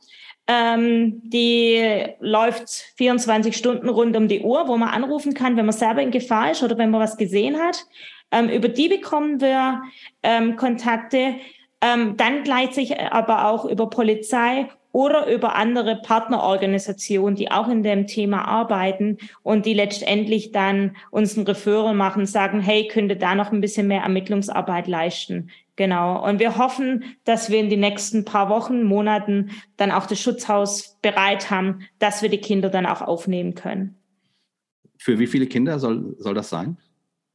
[0.47, 5.75] ähm, die läuft 24 Stunden rund um die Uhr, wo man anrufen kann, wenn man
[5.75, 7.87] selber in Gefahr ist oder wenn man was gesehen hat.
[8.33, 9.83] Ähm, über die bekommen wir
[10.23, 11.37] ähm, Kontakte.
[11.83, 18.07] Ähm, dann gleichzeitig aber auch über Polizei oder über andere Partnerorganisationen, die auch in dem
[18.07, 23.61] Thema arbeiten und die letztendlich dann unseren Referral machen, sagen, hey, könnte da noch ein
[23.61, 25.51] bisschen mehr Ermittlungsarbeit leisten.
[25.77, 26.27] Genau.
[26.27, 30.99] Und wir hoffen, dass wir in den nächsten paar Wochen, Monaten dann auch das Schutzhaus
[31.01, 33.97] bereit haben, dass wir die Kinder dann auch aufnehmen können.
[34.99, 36.77] Für wie viele Kinder soll, soll das sein?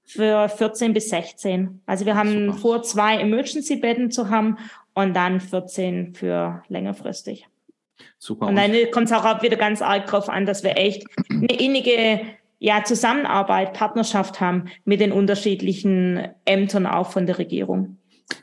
[0.06, 1.82] für 14 bis 16.
[1.86, 2.58] Also wir haben Super.
[2.60, 4.58] vor, zwei Emergency-Betten zu haben
[4.96, 7.48] und dann 14 für längerfristig.
[8.18, 8.48] Super.
[8.48, 12.22] Und dann kommt es auch wieder ganz arg drauf an, dass wir echt eine innige
[12.58, 17.98] ja, Zusammenarbeit, Partnerschaft haben mit den unterschiedlichen Ämtern auch von der Regierung.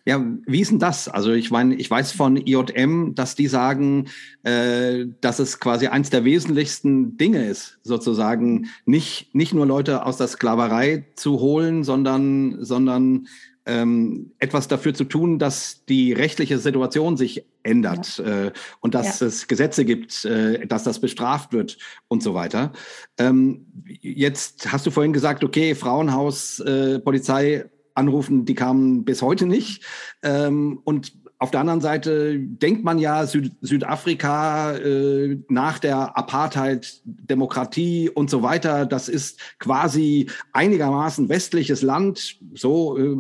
[0.04, 1.08] Ja, wie ist denn das?
[1.08, 4.08] Also ich meine, ich weiß von IJM, dass die sagen,
[4.44, 10.18] äh, dass es quasi eins der wesentlichsten Dinge ist, sozusagen nicht, nicht nur Leute aus
[10.18, 13.26] der Sklaverei zu holen, sondern, sondern
[13.66, 18.46] ähm, etwas dafür zu tun, dass die rechtliche Situation sich ändert ja.
[18.46, 19.26] äh, und dass ja.
[19.28, 22.72] es Gesetze gibt, äh, dass das bestraft wird und so weiter.
[23.18, 29.46] Ähm, jetzt hast du vorhin gesagt, okay, Frauenhaus, äh, Polizei anrufen, die kamen bis heute
[29.46, 29.84] nicht.
[30.22, 37.00] Ähm, und auf der anderen Seite denkt man ja, Süd Südafrika äh, nach der Apartheid,
[37.04, 42.38] Demokratie und so weiter, das ist quasi einigermaßen westliches Land.
[42.54, 43.18] So, äh,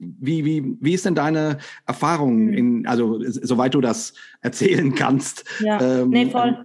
[0.00, 2.52] wie, wie, wie ist denn deine Erfahrung, hm.
[2.52, 5.44] in, also soweit du das erzählen kannst?
[5.60, 6.64] Ja, ähm, nee, voll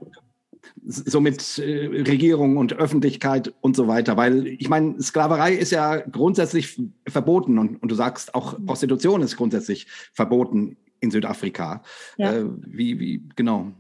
[0.90, 4.16] so mit äh, Regierung und Öffentlichkeit und so weiter.
[4.16, 9.36] Weil ich meine, Sklaverei ist ja grundsätzlich verboten und, und du sagst auch Prostitution ist
[9.36, 11.82] grundsätzlich verboten in Südafrika.
[12.18, 12.34] Ja.
[12.34, 13.72] Äh, wie, wie, genau.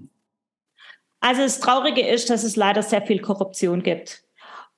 [1.19, 4.23] Also das Traurige ist, dass es leider sehr viel Korruption gibt.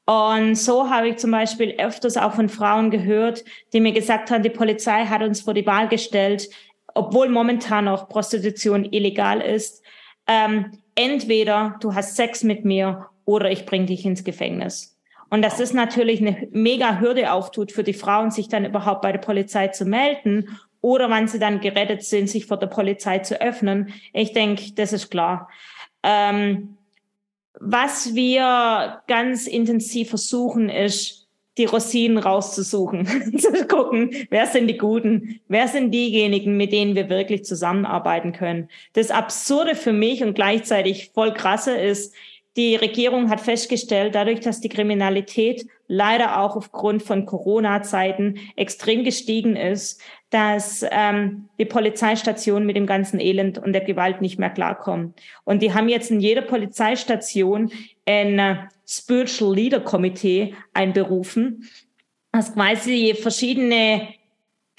[0.05, 4.41] Und so habe ich zum Beispiel öfters auch von Frauen gehört, die mir gesagt haben,
[4.41, 6.49] die Polizei hat uns vor die Wahl gestellt,
[6.95, 9.83] obwohl momentan noch Prostitution illegal ist.
[10.25, 14.97] Ähm, entweder du hast Sex mit mir oder ich bringe dich ins Gefängnis.
[15.29, 19.11] Und das ist natürlich eine mega Hürde auftut für die Frauen, sich dann überhaupt bei
[19.11, 23.41] der Polizei zu melden oder wann sie dann gerettet sind, sich vor der Polizei zu
[23.41, 23.93] öffnen.
[24.13, 25.49] Ich denke, das ist klar.
[26.03, 26.77] Ähm,
[27.59, 31.19] was wir ganz intensiv versuchen, ist,
[31.57, 33.05] die Rosinen rauszusuchen,
[33.37, 38.69] zu gucken, wer sind die Guten, wer sind diejenigen, mit denen wir wirklich zusammenarbeiten können.
[38.93, 42.15] Das Absurde für mich und gleichzeitig voll krasse ist,
[42.55, 49.55] die Regierung hat festgestellt, dadurch, dass die Kriminalität leider auch aufgrund von Corona-Zeiten extrem gestiegen
[49.57, 55.15] ist, dass ähm, die Polizeistationen mit dem ganzen Elend und der Gewalt nicht mehr klarkommen.
[55.43, 57.71] Und die haben jetzt in jeder Polizeistation
[58.05, 58.55] ein äh,
[58.87, 61.67] Spiritual Leader Komitee einberufen,
[62.31, 64.07] das quasi verschiedene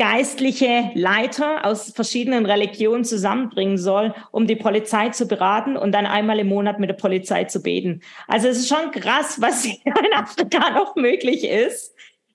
[0.01, 6.39] geistliche Leiter aus verschiedenen Religionen zusammenbringen soll, um die Polizei zu beraten und dann einmal
[6.39, 8.01] im Monat mit der Polizei zu beten.
[8.27, 11.95] Also es ist schon krass, was in Afrika noch möglich ist.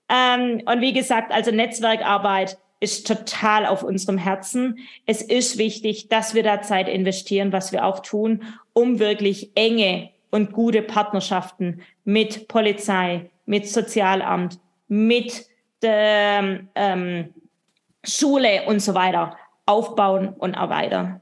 [0.09, 4.77] Ähm, und wie gesagt, also Netzwerkarbeit ist total auf unserem Herzen.
[5.07, 8.43] Es ist wichtig, dass wir da Zeit investieren, was wir auch tun,
[8.73, 15.47] um wirklich enge und gute Partnerschaften mit Polizei, mit Sozialamt, mit
[15.81, 17.33] der ähm,
[18.05, 21.21] Schule und so weiter aufbauen und erweitern.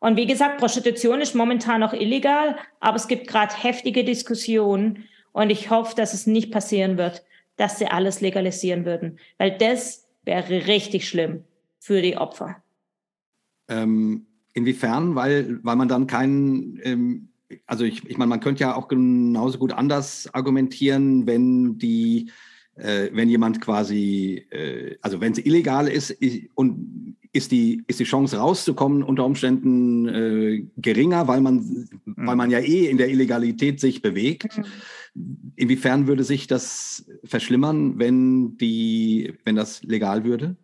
[0.00, 5.50] Und wie gesagt, Prostitution ist momentan noch illegal, aber es gibt gerade heftige Diskussionen und
[5.50, 7.24] ich hoffe, dass es nicht passieren wird,
[7.56, 11.44] dass sie alles legalisieren würden, weil das wäre richtig schlimm
[11.78, 12.56] für die Opfer.
[13.68, 15.14] Ähm, inwiefern?
[15.14, 17.28] Weil, weil man dann keinen, ähm,
[17.66, 22.30] also ich, ich meine, man könnte ja auch genauso gut anders argumentieren, wenn die
[22.76, 27.98] äh, wenn jemand quasi, äh, also wenn es illegal ist ist und ist die, ist
[27.98, 32.14] die Chance rauszukommen unter Umständen äh, geringer, weil man, mhm.
[32.16, 34.56] weil man ja eh in der Illegalität sich bewegt.
[34.56, 35.52] Mhm.
[35.56, 40.56] Inwiefern würde sich das verschlimmern, wenn, die, wenn das legal würde?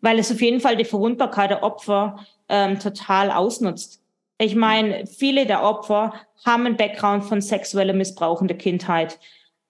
[0.00, 4.02] Weil es auf jeden Fall die Verwundbarkeit der Opfer ähm, total ausnutzt.
[4.38, 6.14] Ich meine, viele der Opfer
[6.46, 9.20] haben einen Background von sexueller Missbrauch in der Kindheit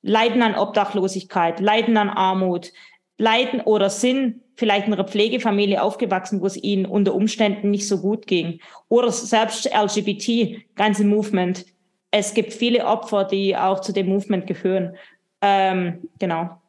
[0.03, 2.73] leiden an Obdachlosigkeit, leiden an Armut,
[3.19, 7.99] leiden oder sind vielleicht in einer Pflegefamilie aufgewachsen, wo es ihnen unter Umständen nicht so
[7.99, 8.61] gut ging.
[8.89, 11.65] Oder selbst LGBT, ganze Movement.
[12.11, 14.97] Es gibt viele Opfer, die auch zu dem Movement gehören.
[15.41, 16.61] Ähm, genau.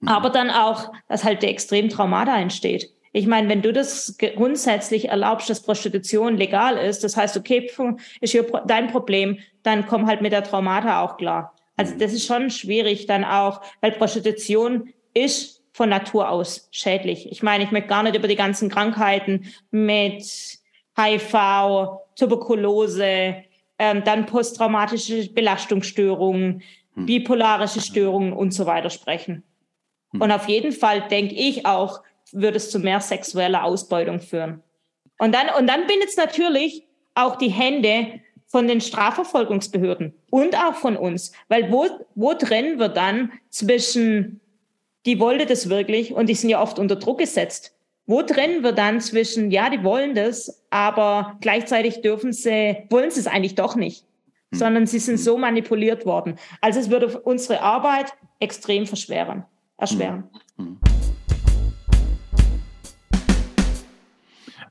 [0.00, 0.08] Mhm.
[0.08, 2.90] Aber dann auch, dass halt der Extremtraumata entsteht.
[3.12, 7.70] Ich meine, wenn du das grundsätzlich erlaubst, dass Prostitution legal ist, das heißt, okay,
[8.20, 11.53] ist hier dein Problem, dann komm halt mit der Traumata auch klar.
[11.76, 11.98] Also mhm.
[11.98, 17.30] das ist schon schwierig dann auch, weil Prostitution ist von Natur aus schädlich.
[17.30, 20.24] Ich meine, ich möchte gar nicht über die ganzen Krankheiten mit
[20.96, 23.42] HIV, Tuberkulose,
[23.78, 26.62] ähm, dann posttraumatische Belastungsstörungen,
[26.94, 27.06] hm.
[27.06, 29.42] bipolarische Störungen und so weiter sprechen.
[30.12, 30.22] Hm.
[30.22, 34.62] Und auf jeden Fall denke ich auch, würde es zu mehr sexueller Ausbeutung führen.
[35.18, 38.20] Und dann, und dann bindet es natürlich auch die Hände
[38.54, 41.32] von den Strafverfolgungsbehörden und auch von uns.
[41.48, 44.40] Weil wo, wo trennen wir dann zwischen,
[45.06, 47.74] die wollte das wirklich und die sind ja oft unter Druck gesetzt.
[48.06, 53.18] Wo trennen wir dann zwischen, ja, die wollen das, aber gleichzeitig dürfen sie, wollen sie
[53.18, 54.04] es eigentlich doch nicht,
[54.52, 54.58] hm.
[54.60, 56.36] sondern sie sind so manipuliert worden.
[56.60, 59.42] Also es würde unsere Arbeit extrem verschweren,
[59.78, 60.30] erschweren.
[60.58, 60.64] Hm.
[60.66, 60.93] Hm.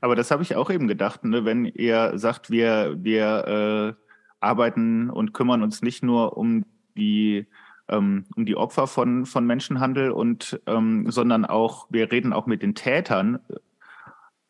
[0.04, 1.46] Aber das habe ich auch eben gedacht, ne?
[1.46, 4.02] wenn ihr sagt, wir, wir äh,
[4.38, 7.46] arbeiten und kümmern uns nicht nur um die
[7.88, 12.60] ähm, um die Opfer von von Menschenhandel und ähm, sondern auch wir reden auch mit
[12.60, 13.38] den Tätern.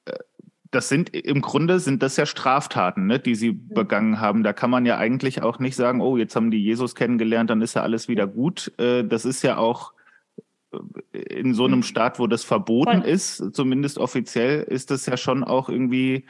[0.06, 0.14] Äh,
[0.72, 4.42] das sind im Grunde sind das ja Straftaten, ne, die sie begangen haben.
[4.42, 7.62] Da kann man ja eigentlich auch nicht sagen, oh, jetzt haben die Jesus kennengelernt, dann
[7.62, 8.72] ist ja alles wieder gut.
[8.78, 9.92] Äh, das ist ja auch
[11.12, 11.82] in so einem hm.
[11.82, 13.10] Staat, wo das verboten Voll.
[13.10, 16.26] ist, zumindest offiziell, ist das ja schon auch irgendwie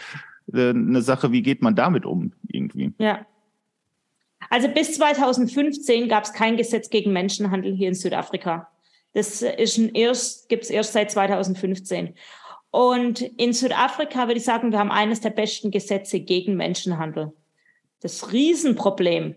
[0.53, 2.93] äh, eine Sache, wie geht man damit um irgendwie?
[2.99, 3.27] Ja.
[4.51, 8.69] Also bis 2015 gab es kein Gesetz gegen Menschenhandel hier in Südafrika.
[9.15, 12.15] Das ist erst, gibt es erst seit 2015.
[12.71, 17.33] Und in Südafrika würde ich sagen, wir haben eines der besten Gesetze gegen Menschenhandel.
[18.01, 19.37] Das Riesenproblem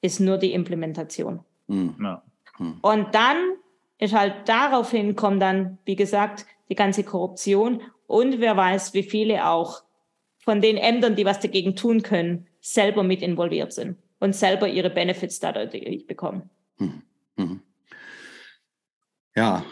[0.00, 1.40] ist nur die Implementation.
[1.68, 1.94] Hm.
[2.02, 2.22] Ja.
[2.56, 2.78] Hm.
[2.82, 3.36] Und dann
[4.02, 9.46] ist halt daraufhin kommt dann, wie gesagt, die ganze Korruption und wer weiß, wie viele
[9.46, 9.84] auch
[10.38, 14.90] von den Ämtern, die was dagegen tun können, selber mit involviert sind und selber ihre
[14.90, 16.50] Benefits dadurch bekommen.
[16.78, 17.02] Hm.
[17.36, 17.60] Hm.
[19.36, 19.64] Ja,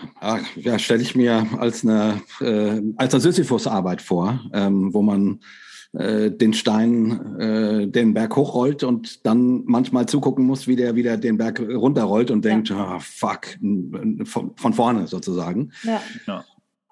[0.54, 5.40] ja stelle ich mir als eine, äh, als eine Sisyphus-Arbeit vor, ähm, wo man
[5.92, 11.16] äh, den Stein äh, den Berg hochrollt und dann manchmal zugucken muss, wie der wieder
[11.16, 12.96] den Berg runterrollt und denkt, ja.
[12.96, 13.58] oh, fuck,
[14.24, 15.72] von, von vorne sozusagen.
[15.82, 16.00] Ja.
[16.26, 16.44] ja.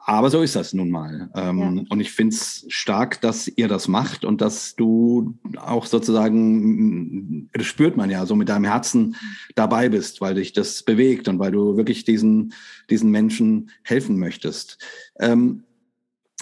[0.09, 1.29] Aber so ist das nun mal.
[1.35, 1.83] Ähm, ja.
[1.91, 7.67] Und ich finde es stark, dass ihr das macht und dass du auch sozusagen, das
[7.67, 9.17] spürt man ja, so mit deinem Herzen
[9.55, 12.55] dabei bist, weil dich das bewegt und weil du wirklich diesen,
[12.89, 14.79] diesen Menschen helfen möchtest.
[15.21, 15.65] Ähm,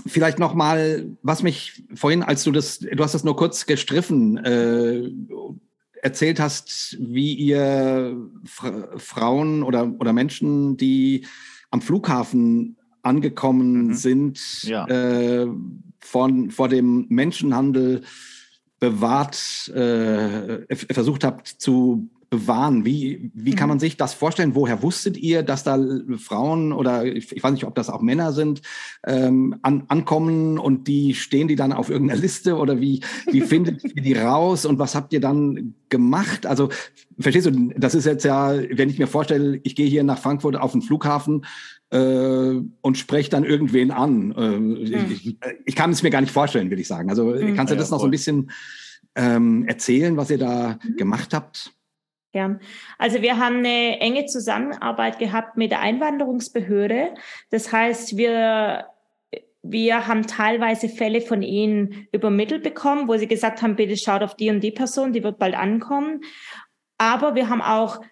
[0.04, 4.36] vielleicht noch mal, was mich vorhin, als du das, du hast das nur kurz gestriffen,
[4.38, 5.10] äh,
[6.02, 11.26] erzählt hast, wie ihr Fra Frauen oder, oder Menschen, die
[11.70, 13.94] am Flughafen angekommen mhm.
[13.94, 14.86] sind, ja.
[14.86, 15.48] äh,
[16.00, 18.02] von, vor dem Menschenhandel
[18.78, 22.84] bewahrt, äh, versucht habt zu bewahren.
[22.84, 23.72] Wie, wie kann mhm.
[23.72, 24.54] man sich das vorstellen?
[24.54, 25.78] Woher wusstet ihr, dass da
[26.18, 28.62] Frauen oder ich, ich weiß nicht, ob das auch Männer sind,
[29.06, 33.84] ähm, an, ankommen und die stehen die dann auf irgendeiner Liste oder wie, wie findet
[33.84, 36.46] ihr die raus und was habt ihr dann gemacht?
[36.46, 36.68] Also
[37.18, 40.56] verstehst du, das ist jetzt ja, wenn ich mir vorstelle, ich gehe hier nach Frankfurt
[40.56, 41.44] auf den Flughafen
[41.90, 44.32] äh, und spreche dann irgendwen an.
[44.32, 47.08] Äh, ich, ich, kann es mir gar nicht vorstellen, will ich sagen.
[47.10, 47.54] Also hm.
[47.54, 48.50] kannst du das noch so ein bisschen
[49.16, 50.96] ähm, erzählen, was ihr da mhm.
[50.96, 51.72] gemacht habt?
[52.36, 52.60] Gern.
[52.98, 57.14] Also wir haben eine enge Zusammenarbeit gehabt mit der Einwanderungsbehörde.
[57.48, 58.84] Das heißt, wir
[59.62, 64.36] wir haben teilweise Fälle von ihnen übermittelt bekommen, wo sie gesagt haben, bitte schaut auf
[64.36, 66.20] die und die Person, die wird bald ankommen.
[66.98, 68.02] Aber wir haben auch,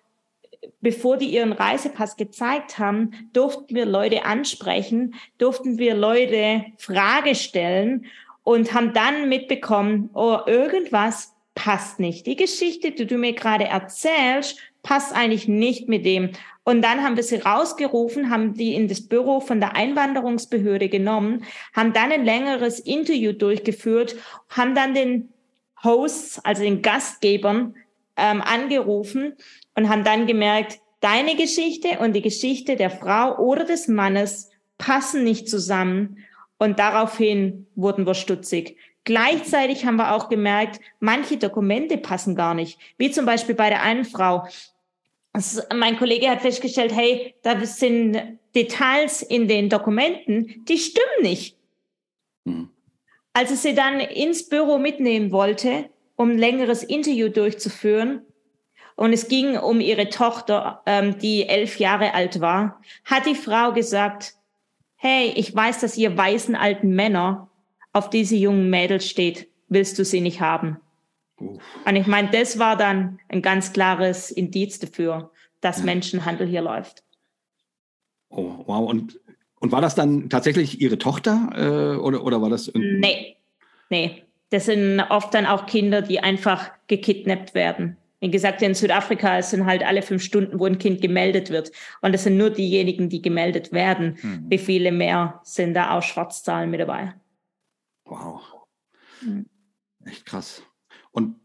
[0.81, 8.07] bevor die ihren Reisepass gezeigt haben, durften wir Leute ansprechen, durften wir Leute Frage stellen
[8.43, 12.27] und haben dann mitbekommen, oh, irgendwas passt nicht.
[12.27, 16.31] Die Geschichte, die du mir gerade erzählst, passt eigentlich nicht mit dem.
[16.65, 21.45] Und dann haben wir sie rausgerufen, haben die in das Büro von der Einwanderungsbehörde genommen,
[21.75, 24.17] haben dann ein längeres Interview durchgeführt,
[24.49, 25.29] haben dann den
[25.83, 27.75] Hosts, also den Gastgebern,
[28.17, 29.35] ähm, angerufen
[29.75, 35.25] und haben dann gemerkt, deine Geschichte und die Geschichte der Frau oder des Mannes passen
[35.25, 36.19] nicht zusammen.
[36.57, 38.79] Und daraufhin wurden wir stutzig.
[39.05, 42.79] Gleichzeitig haben wir auch gemerkt, manche Dokumente passen gar nicht.
[42.97, 44.47] Wie zum Beispiel bei der einen Frau.
[45.33, 51.57] Also mein Kollege hat festgestellt, hey, da sind Details in den Dokumenten, die stimmen nicht.
[52.47, 52.71] Hm.
[53.33, 58.23] Als er sie dann ins Büro mitnehmen wollte, um ein längeres Interview durchzuführen,
[58.97, 63.73] und es ging um ihre Tochter, ähm, die elf Jahre alt war, hat die Frau
[63.73, 64.35] gesagt,
[64.97, 67.51] hey, ich weiß, dass ihr weißen alten Männer
[67.95, 70.77] auf diese jungen Mädels steht, willst du sie nicht haben.
[71.41, 71.63] Uff.
[71.87, 75.31] Und ich meine, das war dann ein ganz klares Indiz dafür,
[75.61, 75.85] dass ja.
[75.85, 77.03] Menschenhandel hier läuft.
[78.29, 78.89] Oh, wow.
[78.89, 79.21] Und,
[79.61, 82.71] und war das dann tatsächlich Ihre Tochter äh, oder, oder war das?
[82.75, 83.37] Nee,
[83.89, 84.23] nee.
[84.51, 87.97] Das sind oft dann auch Kinder, die einfach gekidnappt werden.
[88.21, 91.73] Wie gesagt, in Südafrika sind halt alle fünf Stunden, wo ein Kind gemeldet wird.
[92.03, 94.17] Und das sind nur diejenigen, die gemeldet werden.
[94.21, 94.47] Hm.
[94.49, 97.15] Wie viele mehr sind da auch Schwarzzahlen mit dabei?
[98.05, 98.43] Wow.
[99.23, 99.47] Mhm.
[100.05, 100.63] Echt krass.
[101.13, 101.37] Und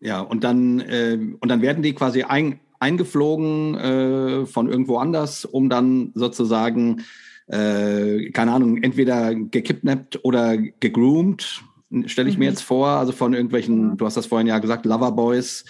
[0.00, 5.44] ja, und dann, äh, und dann werden die quasi ein, eingeflogen äh, von irgendwo anders,
[5.44, 7.02] um dann sozusagen,
[7.46, 11.64] äh, keine Ahnung, entweder gekidnappt oder gegroomt,
[12.06, 12.40] stelle ich mhm.
[12.40, 15.64] mir jetzt vor, also von irgendwelchen, du hast das vorhin ja gesagt, Loverboys,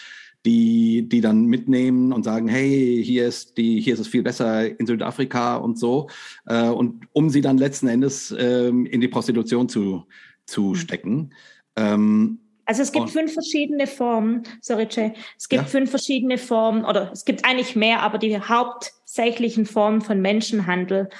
[0.44, 4.78] die, die dann mitnehmen und sagen, hey, hier ist die, hier ist es viel besser
[4.78, 6.08] in Südafrika und so,
[6.46, 10.04] äh, und um sie dann letzten Endes ähm, in die Prostitution zu,
[10.46, 10.74] zu mhm.
[10.76, 11.34] stecken.
[11.76, 15.68] Ähm, also es gibt fünf verschiedene Formen, sorry Jay, es gibt ja.
[15.68, 21.10] fünf verschiedene Formen, oder es gibt eigentlich mehr, aber die hauptsächlichen Formen von Menschenhandel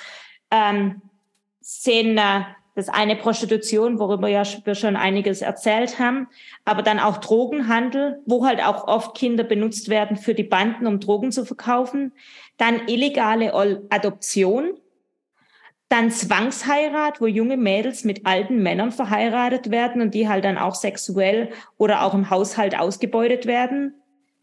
[0.51, 1.03] ähm,
[1.61, 2.45] sind äh,
[2.75, 6.29] das eine Prostitution, worüber ja wir schon einiges erzählt haben,
[6.65, 10.99] aber dann auch Drogenhandel, wo halt auch oft Kinder benutzt werden für die Banden, um
[10.99, 12.13] Drogen zu verkaufen.
[12.57, 13.55] Dann illegale
[13.91, 14.75] Adoption,
[15.89, 20.75] dann Zwangsheirat, wo junge Mädels mit alten Männern verheiratet werden und die halt dann auch
[20.75, 23.95] sexuell oder auch im Haushalt ausgebeutet werden.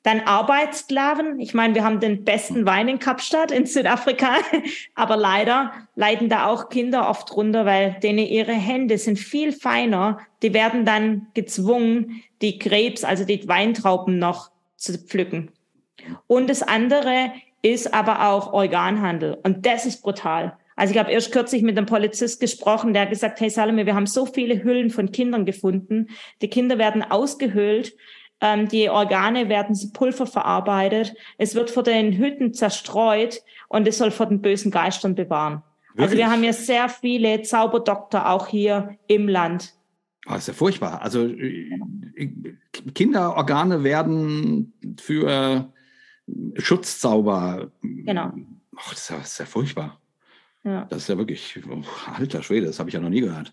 [0.03, 1.39] Dann Arbeitssklaven.
[1.39, 4.37] Ich meine, wir haben den besten Wein in Kapstadt in Südafrika,
[4.95, 10.19] aber leider leiden da auch Kinder oft runter, weil denen ihre Hände sind viel feiner.
[10.41, 15.51] Die werden dann gezwungen, die Krebs, also die Weintrauben noch zu pflücken.
[16.25, 17.31] Und das andere
[17.61, 19.37] ist aber auch Organhandel.
[19.43, 20.57] Und das ist brutal.
[20.75, 23.95] Also ich habe erst kürzlich mit einem Polizist gesprochen, der hat gesagt, hey Salome, wir
[23.95, 26.07] haben so viele Hüllen von Kindern gefunden.
[26.41, 27.93] Die Kinder werden ausgehöhlt,
[28.39, 33.97] ähm, die Organe werden zu Pulver verarbeitet, es wird vor den Hütten zerstreut und es
[33.97, 35.61] soll vor den bösen Geistern bewahren.
[35.89, 36.03] Wirklich?
[36.03, 39.73] Also wir haben ja sehr viele Zauberdoktor auch hier im Land.
[40.27, 41.01] Oh, ist ja furchtbar.
[41.01, 41.69] Also äh,
[42.93, 45.71] Kinderorgane werden für
[46.57, 47.71] Schutzzauber.
[47.81, 48.31] Genau.
[48.73, 50.00] Oh, das ist ja, das ist ja furchtbar.
[50.63, 50.85] Ja.
[50.89, 51.81] Das ist ja wirklich, oh,
[52.13, 53.51] alter Schwede, das habe ich ja noch nie gehört.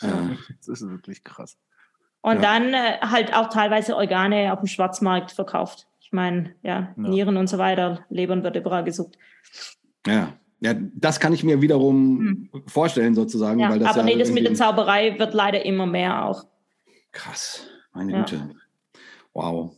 [0.00, 1.56] Ja, das ist wirklich krass.
[2.20, 2.40] Und ja.
[2.40, 5.88] dann äh, halt auch teilweise Organe auf dem Schwarzmarkt verkauft.
[6.00, 9.18] Ich meine, ja, ja, Nieren und so weiter, Lebern wird überall gesucht.
[10.06, 10.34] Ja.
[10.60, 12.62] Ja, das kann ich mir wiederum hm.
[12.68, 13.58] vorstellen, sozusagen.
[13.58, 16.44] Ja, weil das aber ja nee, das mit der Zauberei wird leider immer mehr auch.
[17.10, 18.48] Krass, meine Güte.
[19.34, 19.76] Wow.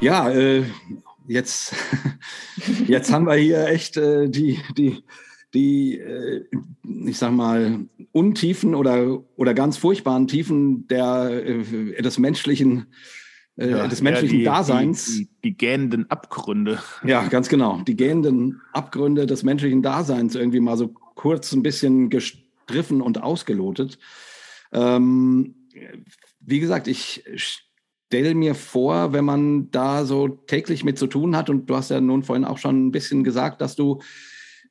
[0.00, 0.64] Ja, äh,
[1.26, 1.74] jetzt,
[2.86, 5.02] jetzt haben wir hier echt äh, die, die,
[5.52, 6.44] die, äh,
[7.06, 12.86] ich sag mal, Untiefen oder, oder ganz furchtbaren Tiefen der, äh, des menschlichen,
[13.56, 15.06] äh, ja, des menschlichen ja, die, Daseins.
[15.06, 16.80] Die, die, die, gähnenden Abgründe.
[17.04, 17.80] Ja, ganz genau.
[17.86, 23.98] Die gähnenden Abgründe des menschlichen Daseins irgendwie mal so kurz ein bisschen gestriffen und ausgelotet.
[24.72, 25.54] Ähm,
[26.40, 27.24] wie gesagt, ich
[28.14, 31.90] stelle mir vor, wenn man da so täglich mit zu tun hat, und du hast
[31.90, 34.00] ja nun vorhin auch schon ein bisschen gesagt, dass du,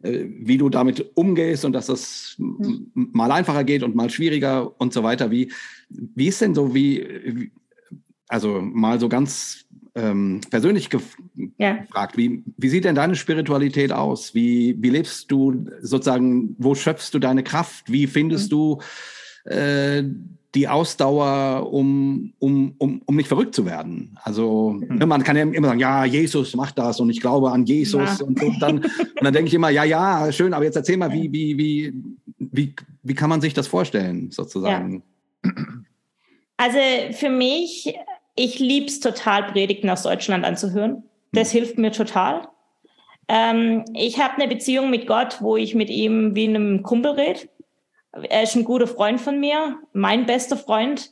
[0.02, 2.88] äh, wie du damit umgehst und dass das mhm.
[2.94, 5.30] mal einfacher geht und mal schwieriger und so weiter.
[5.30, 5.52] Wie,
[5.90, 7.52] wie ist denn so, wie,
[8.30, 9.66] also mal so ganz
[9.96, 11.18] ähm, persönlich gef
[11.58, 11.74] ja.
[11.74, 14.34] gefragt, wie, wie sieht denn deine Spiritualität aus?
[14.34, 17.92] Wie, wie lebst du sozusagen, wo schöpfst du deine Kraft?
[17.92, 18.56] Wie findest mhm.
[18.56, 18.82] du
[19.52, 20.04] äh,
[20.56, 24.18] die Ausdauer, um, um, um, um nicht verrückt zu werden.
[24.24, 25.08] Also mhm.
[25.08, 28.26] man kann ja immer sagen, ja, Jesus macht das und ich glaube an Jesus ja.
[28.26, 31.12] und, und, dann, und dann denke ich immer, ja, ja, schön, aber jetzt erzähl mal,
[31.12, 31.94] wie, wie, wie,
[32.38, 35.04] wie, wie kann man sich das vorstellen, sozusagen?
[35.44, 35.52] Ja.
[36.58, 36.78] Also
[37.12, 37.96] für mich,
[38.36, 41.04] ich liebe es total, Predigten aus Deutschland anzuhören.
[41.32, 41.58] Das mhm.
[41.58, 42.48] hilft mir total.
[43.28, 47.40] Ähm, ich habe eine Beziehung mit Gott, wo ich mit ihm wie einem Kumpel rede.
[48.14, 51.12] Er ist ein guter Freund von mir, mein bester Freund.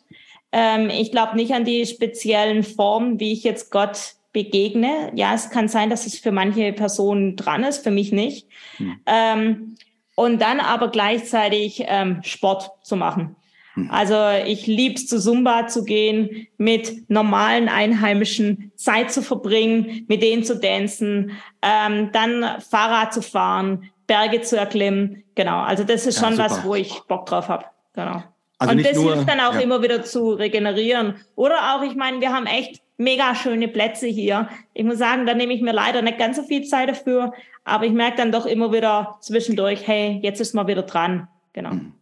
[0.52, 5.12] Ähm, ich glaube nicht an die speziellen Formen, wie ich jetzt Gott begegne.
[5.16, 8.47] Ja, es kann sein, dass es für manche Personen dran ist, für mich nicht.
[8.78, 8.99] Hm.
[9.06, 9.76] Ähm,
[10.16, 13.36] und dann aber gleichzeitig ähm, Sport zu machen.
[13.74, 13.89] Hm.
[13.89, 20.43] Also ich lieb's zu Zumba zu gehen, mit normalen Einheimischen Zeit zu verbringen, mit denen
[20.43, 21.32] zu tanzen,
[21.62, 25.24] ähm, dann Fahrrad zu fahren, Berge zu erklimmen.
[25.36, 27.64] Genau, also das ist schon ja, was, wo ich Bock drauf habe.
[27.93, 28.22] Genau.
[28.57, 29.62] Also und das nur, hilft dann auch ja.
[29.62, 31.16] immer wieder zu regenerieren.
[31.36, 34.49] Oder auch, ich meine, wir haben echt mega schöne Plätze hier.
[34.74, 37.32] Ich muss sagen, da nehme ich mir leider nicht ganz so viel Zeit dafür,
[37.64, 41.30] aber ich merke dann doch immer wieder zwischendurch, hey, jetzt ist mal wieder dran.
[41.53, 41.72] Genau.
[41.72, 41.93] Hm.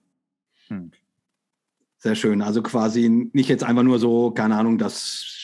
[0.68, 0.91] hm.
[1.99, 2.41] Sehr schön.
[2.41, 5.39] Also quasi nicht jetzt einfach nur so, keine Ahnung, das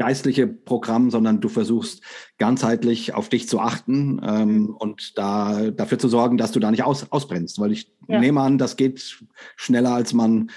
[0.00, 2.02] geistliche Programm, sondern du versuchst
[2.38, 4.74] ganzheitlich auf dich zu achten ähm, mhm.
[4.76, 8.18] und da dafür zu sorgen, dass du da nicht aus, ausbrennst, weil ich ja.
[8.18, 9.20] nehme an, das geht
[9.56, 10.50] schneller, als man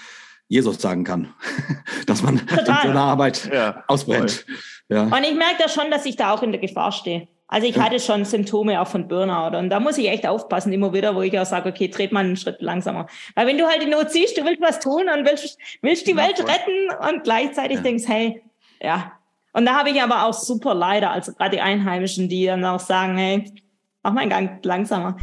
[0.47, 1.33] Jesus sagen kann,
[2.07, 2.59] dass man Total.
[2.59, 4.45] in so einer Arbeit ja, ausbrennt.
[4.87, 5.03] Ja.
[5.03, 7.27] Und ich merke da schon, dass ich da auch in der Gefahr stehe.
[7.49, 10.93] Also ich hatte schon Symptome auch von Burnout und da muss ich echt aufpassen immer
[10.93, 13.07] wieder, wo ich auch sage, okay, dreht mal einen Schritt langsamer.
[13.35, 16.15] Weil wenn du halt die Not siehst, du willst was tun und willst, willst die
[16.15, 18.41] Welt retten und gleichzeitig denkst, hey,
[18.81, 19.11] ja,
[19.55, 22.79] und da habe ich aber auch super leider, also gerade die Einheimischen, die dann auch
[22.79, 23.53] sagen, hey,
[24.01, 25.15] mach mal einen Gang langsamer.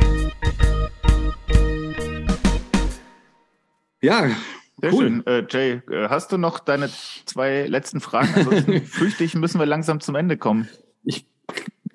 [4.01, 4.29] Ja,
[4.81, 4.99] sehr cool.
[4.99, 5.27] schön.
[5.27, 6.89] Äh, Jay, äh, hast du noch deine
[7.27, 8.33] zwei letzten Fragen?
[8.35, 10.69] Ansonsten fürchte ich, müssen wir langsam zum Ende kommen.
[11.03, 11.27] Ich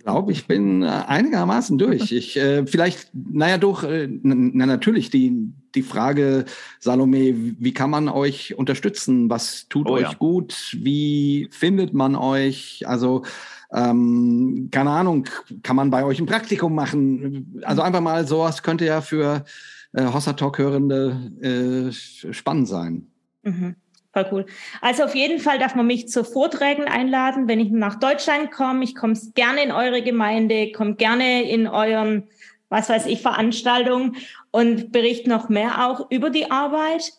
[0.03, 2.11] glaube, ich bin einigermaßen durch.
[2.11, 6.45] Ich äh, vielleicht, naja, doch, äh, na, natürlich die die Frage,
[6.79, 9.29] Salome, wie kann man euch unterstützen?
[9.29, 10.13] Was tut oh, euch ja.
[10.13, 10.75] gut?
[10.79, 12.83] Wie findet man euch?
[12.87, 13.23] Also
[13.71, 15.27] ähm, keine Ahnung,
[15.63, 17.61] kann man bei euch ein Praktikum machen?
[17.63, 19.45] Also einfach mal sowas könnte ja für
[19.93, 21.91] äh, Hossa Talk Hörende äh,
[22.31, 23.07] spannend sein.
[23.43, 23.75] Mhm.
[24.15, 24.45] Voll cool.
[24.79, 28.81] Also auf jeden Fall darf man mich zu Vorträgen einladen, wenn ich nach Deutschland komme.
[28.85, 32.29] Ich komme gerne in eure Gemeinde, komme gerne in euren,
[32.69, 34.17] was weiß ich, Veranstaltungen
[34.51, 37.11] und berichte noch mehr auch über die Arbeit.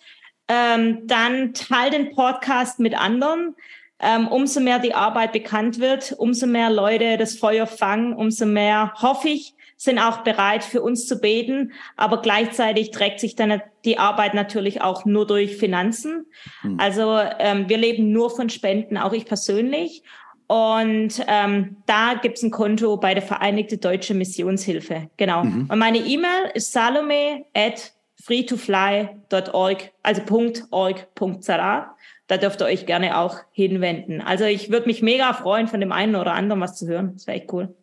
[0.48, 3.54] Ähm, dann teile den Podcast mit anderen.
[3.98, 8.92] Ähm, umso mehr die Arbeit bekannt wird, umso mehr Leute das Feuer fangen, umso mehr,
[9.00, 11.72] hoffe ich, sind auch bereit, für uns zu beten.
[11.96, 16.26] Aber gleichzeitig trägt sich dann die Arbeit natürlich auch nur durch Finanzen.
[16.62, 16.80] Mhm.
[16.80, 20.02] Also ähm, wir leben nur von Spenden, auch ich persönlich.
[20.48, 25.10] Und ähm, da gibt's ein Konto bei der Vereinigte Deutsche Missionshilfe.
[25.16, 25.44] Genau.
[25.44, 25.68] Mhm.
[25.70, 27.92] Und meine E-Mail ist salome at
[28.22, 30.22] freetofly.org, also
[30.70, 31.96] .org.za.
[32.28, 34.20] Da dürft ihr euch gerne auch hinwenden.
[34.20, 37.12] Also ich würde mich mega freuen, von dem einen oder anderen was zu hören.
[37.14, 37.74] Das wäre echt cool.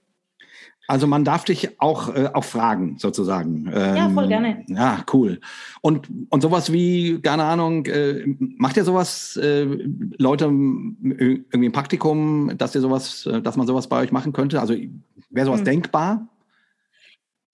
[0.88, 3.72] Also man darf dich auch, äh, auch fragen, sozusagen.
[3.74, 4.66] Ähm, ja, voll gerne.
[4.68, 5.40] Ja, cool.
[5.82, 9.64] Und, und sowas wie, keine Ahnung, äh, macht ihr sowas, äh,
[10.18, 14.60] Leute, irgendwie ein Praktikum, dass ihr sowas, äh, dass man sowas bei euch machen könnte?
[14.60, 14.76] Also
[15.30, 15.66] wäre sowas hm.
[15.66, 16.28] denkbar?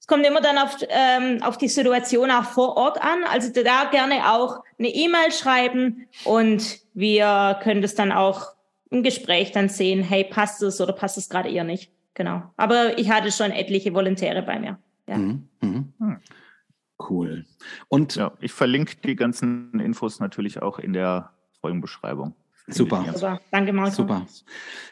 [0.10, 3.24] kommt immer dann auf, ähm, auf die Situation auch vor Ort an.
[3.32, 8.48] Also da gerne auch eine E-Mail schreiben und wir können das dann auch
[8.90, 11.92] im Gespräch dann sehen, hey, passt es oder passt es gerade eher nicht.
[12.14, 12.44] Genau.
[12.58, 14.78] Aber ich hatte schon etliche Volontäre bei mir.
[15.08, 15.18] Ja.
[15.18, 15.48] Mhm.
[15.62, 15.94] Mhm.
[16.00, 16.18] Hm.
[17.10, 17.46] Cool.
[17.88, 21.32] Und ja, ich verlinke die ganzen Infos natürlich auch in der
[21.62, 22.36] Folgenbeschreibung.
[22.68, 23.06] Super.
[23.14, 23.40] Super.
[23.52, 23.92] Danke, Marco.
[23.92, 24.28] Super.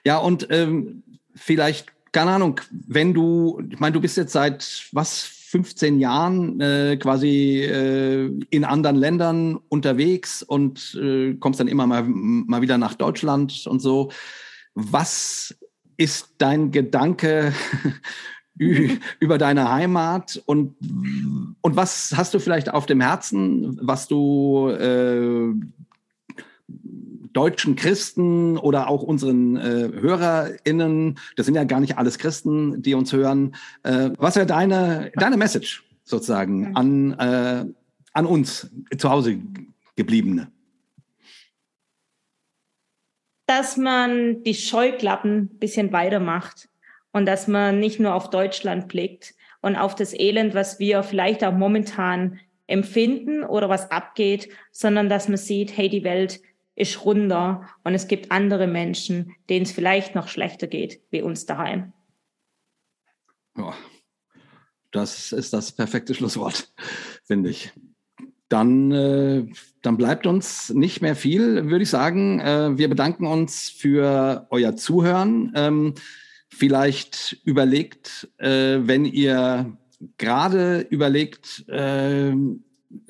[0.06, 1.04] Ja, und ähm,
[1.36, 6.98] vielleicht, keine Ahnung, wenn du, ich meine, du bist jetzt seit was, 15 Jahren äh,
[6.98, 12.96] quasi äh, in anderen Ländern unterwegs und äh, kommst dann immer mal, mal wieder nach
[12.96, 14.12] Deutschland und so.
[14.74, 15.57] Was
[15.98, 17.54] ist dein Gedanke
[18.58, 20.76] über deine Heimat und,
[21.62, 25.54] und was hast du vielleicht auf dem Herzen, was du äh,
[27.34, 32.96] deutschen Christen oder auch unseren äh, HörerInnen, das sind ja gar nicht alles Christen, die
[32.96, 37.66] uns hören, äh, was wäre deine, deine Message sozusagen an, äh,
[38.14, 39.38] an uns zu Hause
[39.96, 40.48] gebliebene?
[43.48, 46.70] Dass man die Scheuklappen ein bisschen weitermacht
[47.12, 51.44] und dass man nicht nur auf Deutschland blickt und auf das Elend, was wir vielleicht
[51.44, 56.42] auch momentan empfinden oder was abgeht, sondern dass man sieht, hey, die Welt
[56.76, 61.46] ist runder und es gibt andere Menschen, denen es vielleicht noch schlechter geht wie uns
[61.46, 61.94] daheim.
[63.58, 63.74] Ja,
[64.92, 66.72] das ist das perfekte Schlusswort,
[67.24, 67.72] finde ich.
[68.48, 69.46] Dann, äh,
[69.88, 72.42] dann bleibt uns nicht mehr viel, würde ich sagen.
[72.42, 75.54] Äh, wir bedanken uns für euer Zuhören.
[75.56, 75.94] Ähm,
[76.50, 79.78] vielleicht überlegt, äh, wenn ihr
[80.18, 82.34] gerade überlegt, äh,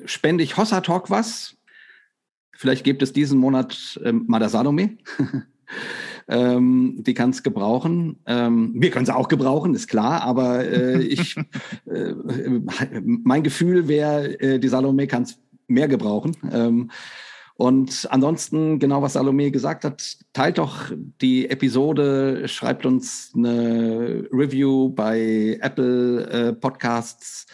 [0.05, 1.55] spende ich Hossa Talk was?
[2.51, 4.97] Vielleicht gibt es diesen Monat äh, Mada Salome.
[6.27, 8.17] ähm, die kann es gebrauchen.
[8.27, 11.35] Ähm, wir können sie auch gebrauchen, ist klar, aber äh, ich,
[11.85, 12.13] äh,
[13.03, 16.35] mein Gefühl wäre, äh, die Salome kann es mehr gebrauchen.
[16.52, 16.91] Ähm,
[17.57, 20.91] und ansonsten, genau was Salome gesagt hat, teilt doch
[21.22, 27.48] die Episode, schreibt uns eine Review bei Apple äh, Podcasts.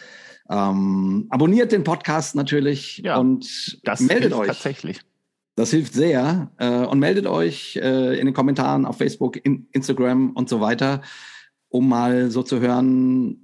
[0.50, 4.48] Ähm, abonniert den Podcast natürlich ja, und das meldet euch.
[4.48, 5.00] Tatsächlich.
[5.56, 6.50] Das hilft sehr.
[6.58, 11.00] Äh, und meldet euch äh, in den Kommentaren auf Facebook, in, Instagram und so weiter,
[11.68, 13.38] um mal so zu hören,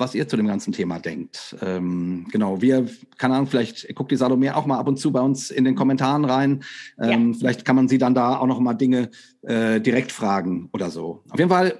[0.00, 1.56] was ihr zu dem ganzen Thema denkt.
[1.62, 5.20] Ähm, genau, wir, keine Ahnung, vielleicht guckt die Salome auch mal ab und zu bei
[5.20, 6.64] uns in den Kommentaren rein.
[7.00, 7.38] Ähm, ja.
[7.38, 9.10] Vielleicht kann man sie dann da auch noch mal Dinge
[9.42, 11.22] äh, direkt fragen oder so.
[11.30, 11.78] Auf jeden Fall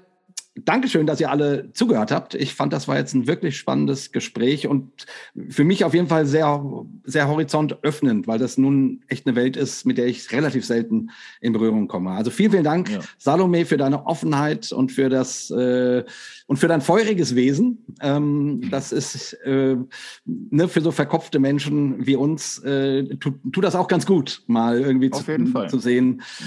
[0.65, 2.35] Dankeschön, dass ihr alle zugehört habt.
[2.35, 5.07] Ich fand, das war jetzt ein wirklich spannendes Gespräch und
[5.49, 6.65] für mich auf jeden Fall sehr,
[7.05, 11.11] sehr horizontöffnend, weil das nun echt eine Welt ist, mit der ich relativ selten
[11.41, 12.11] in Berührung komme.
[12.11, 13.01] Also vielen, vielen Dank, ja.
[13.19, 16.05] Salome, für deine Offenheit und für das äh,
[16.47, 17.85] und für dein feuriges Wesen.
[18.01, 19.77] Ähm, das ist äh,
[20.25, 24.81] ne, für so verkopfte Menschen wie uns äh, tut, tut das auch ganz gut, mal
[24.81, 25.25] irgendwie zu,
[25.69, 26.23] zu, sehen.
[26.41, 26.47] Ja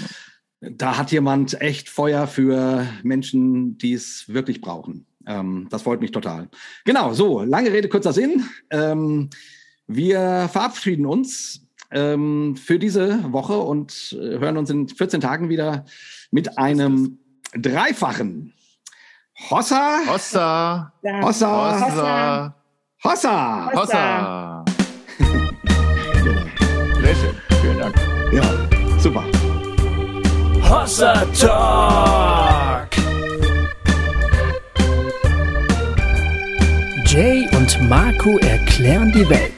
[0.70, 5.06] da hat jemand echt Feuer für Menschen, die es wirklich brauchen.
[5.26, 6.48] Ähm, das freut mich total.
[6.84, 8.44] Genau, so, lange Rede, kurzer Sinn.
[8.70, 9.30] Ähm,
[9.86, 15.84] wir verabschieden uns ähm, für diese Woche und äh, hören uns in 14 Tagen wieder
[16.30, 17.18] mit einem
[17.54, 18.54] dreifachen
[19.50, 20.00] Hossa.
[20.06, 20.92] Hossa.
[21.02, 21.80] Hossa.
[21.80, 22.54] Hossa.
[23.04, 23.70] Hossa.
[23.74, 24.64] Hossa.
[27.02, 27.34] Sehr schön.
[27.60, 27.94] Vielen Dank.
[28.32, 28.42] Ja,
[28.98, 29.24] super.
[30.68, 32.88] Hossa Talk.
[37.06, 39.53] Jay und Marco erklären die Welt.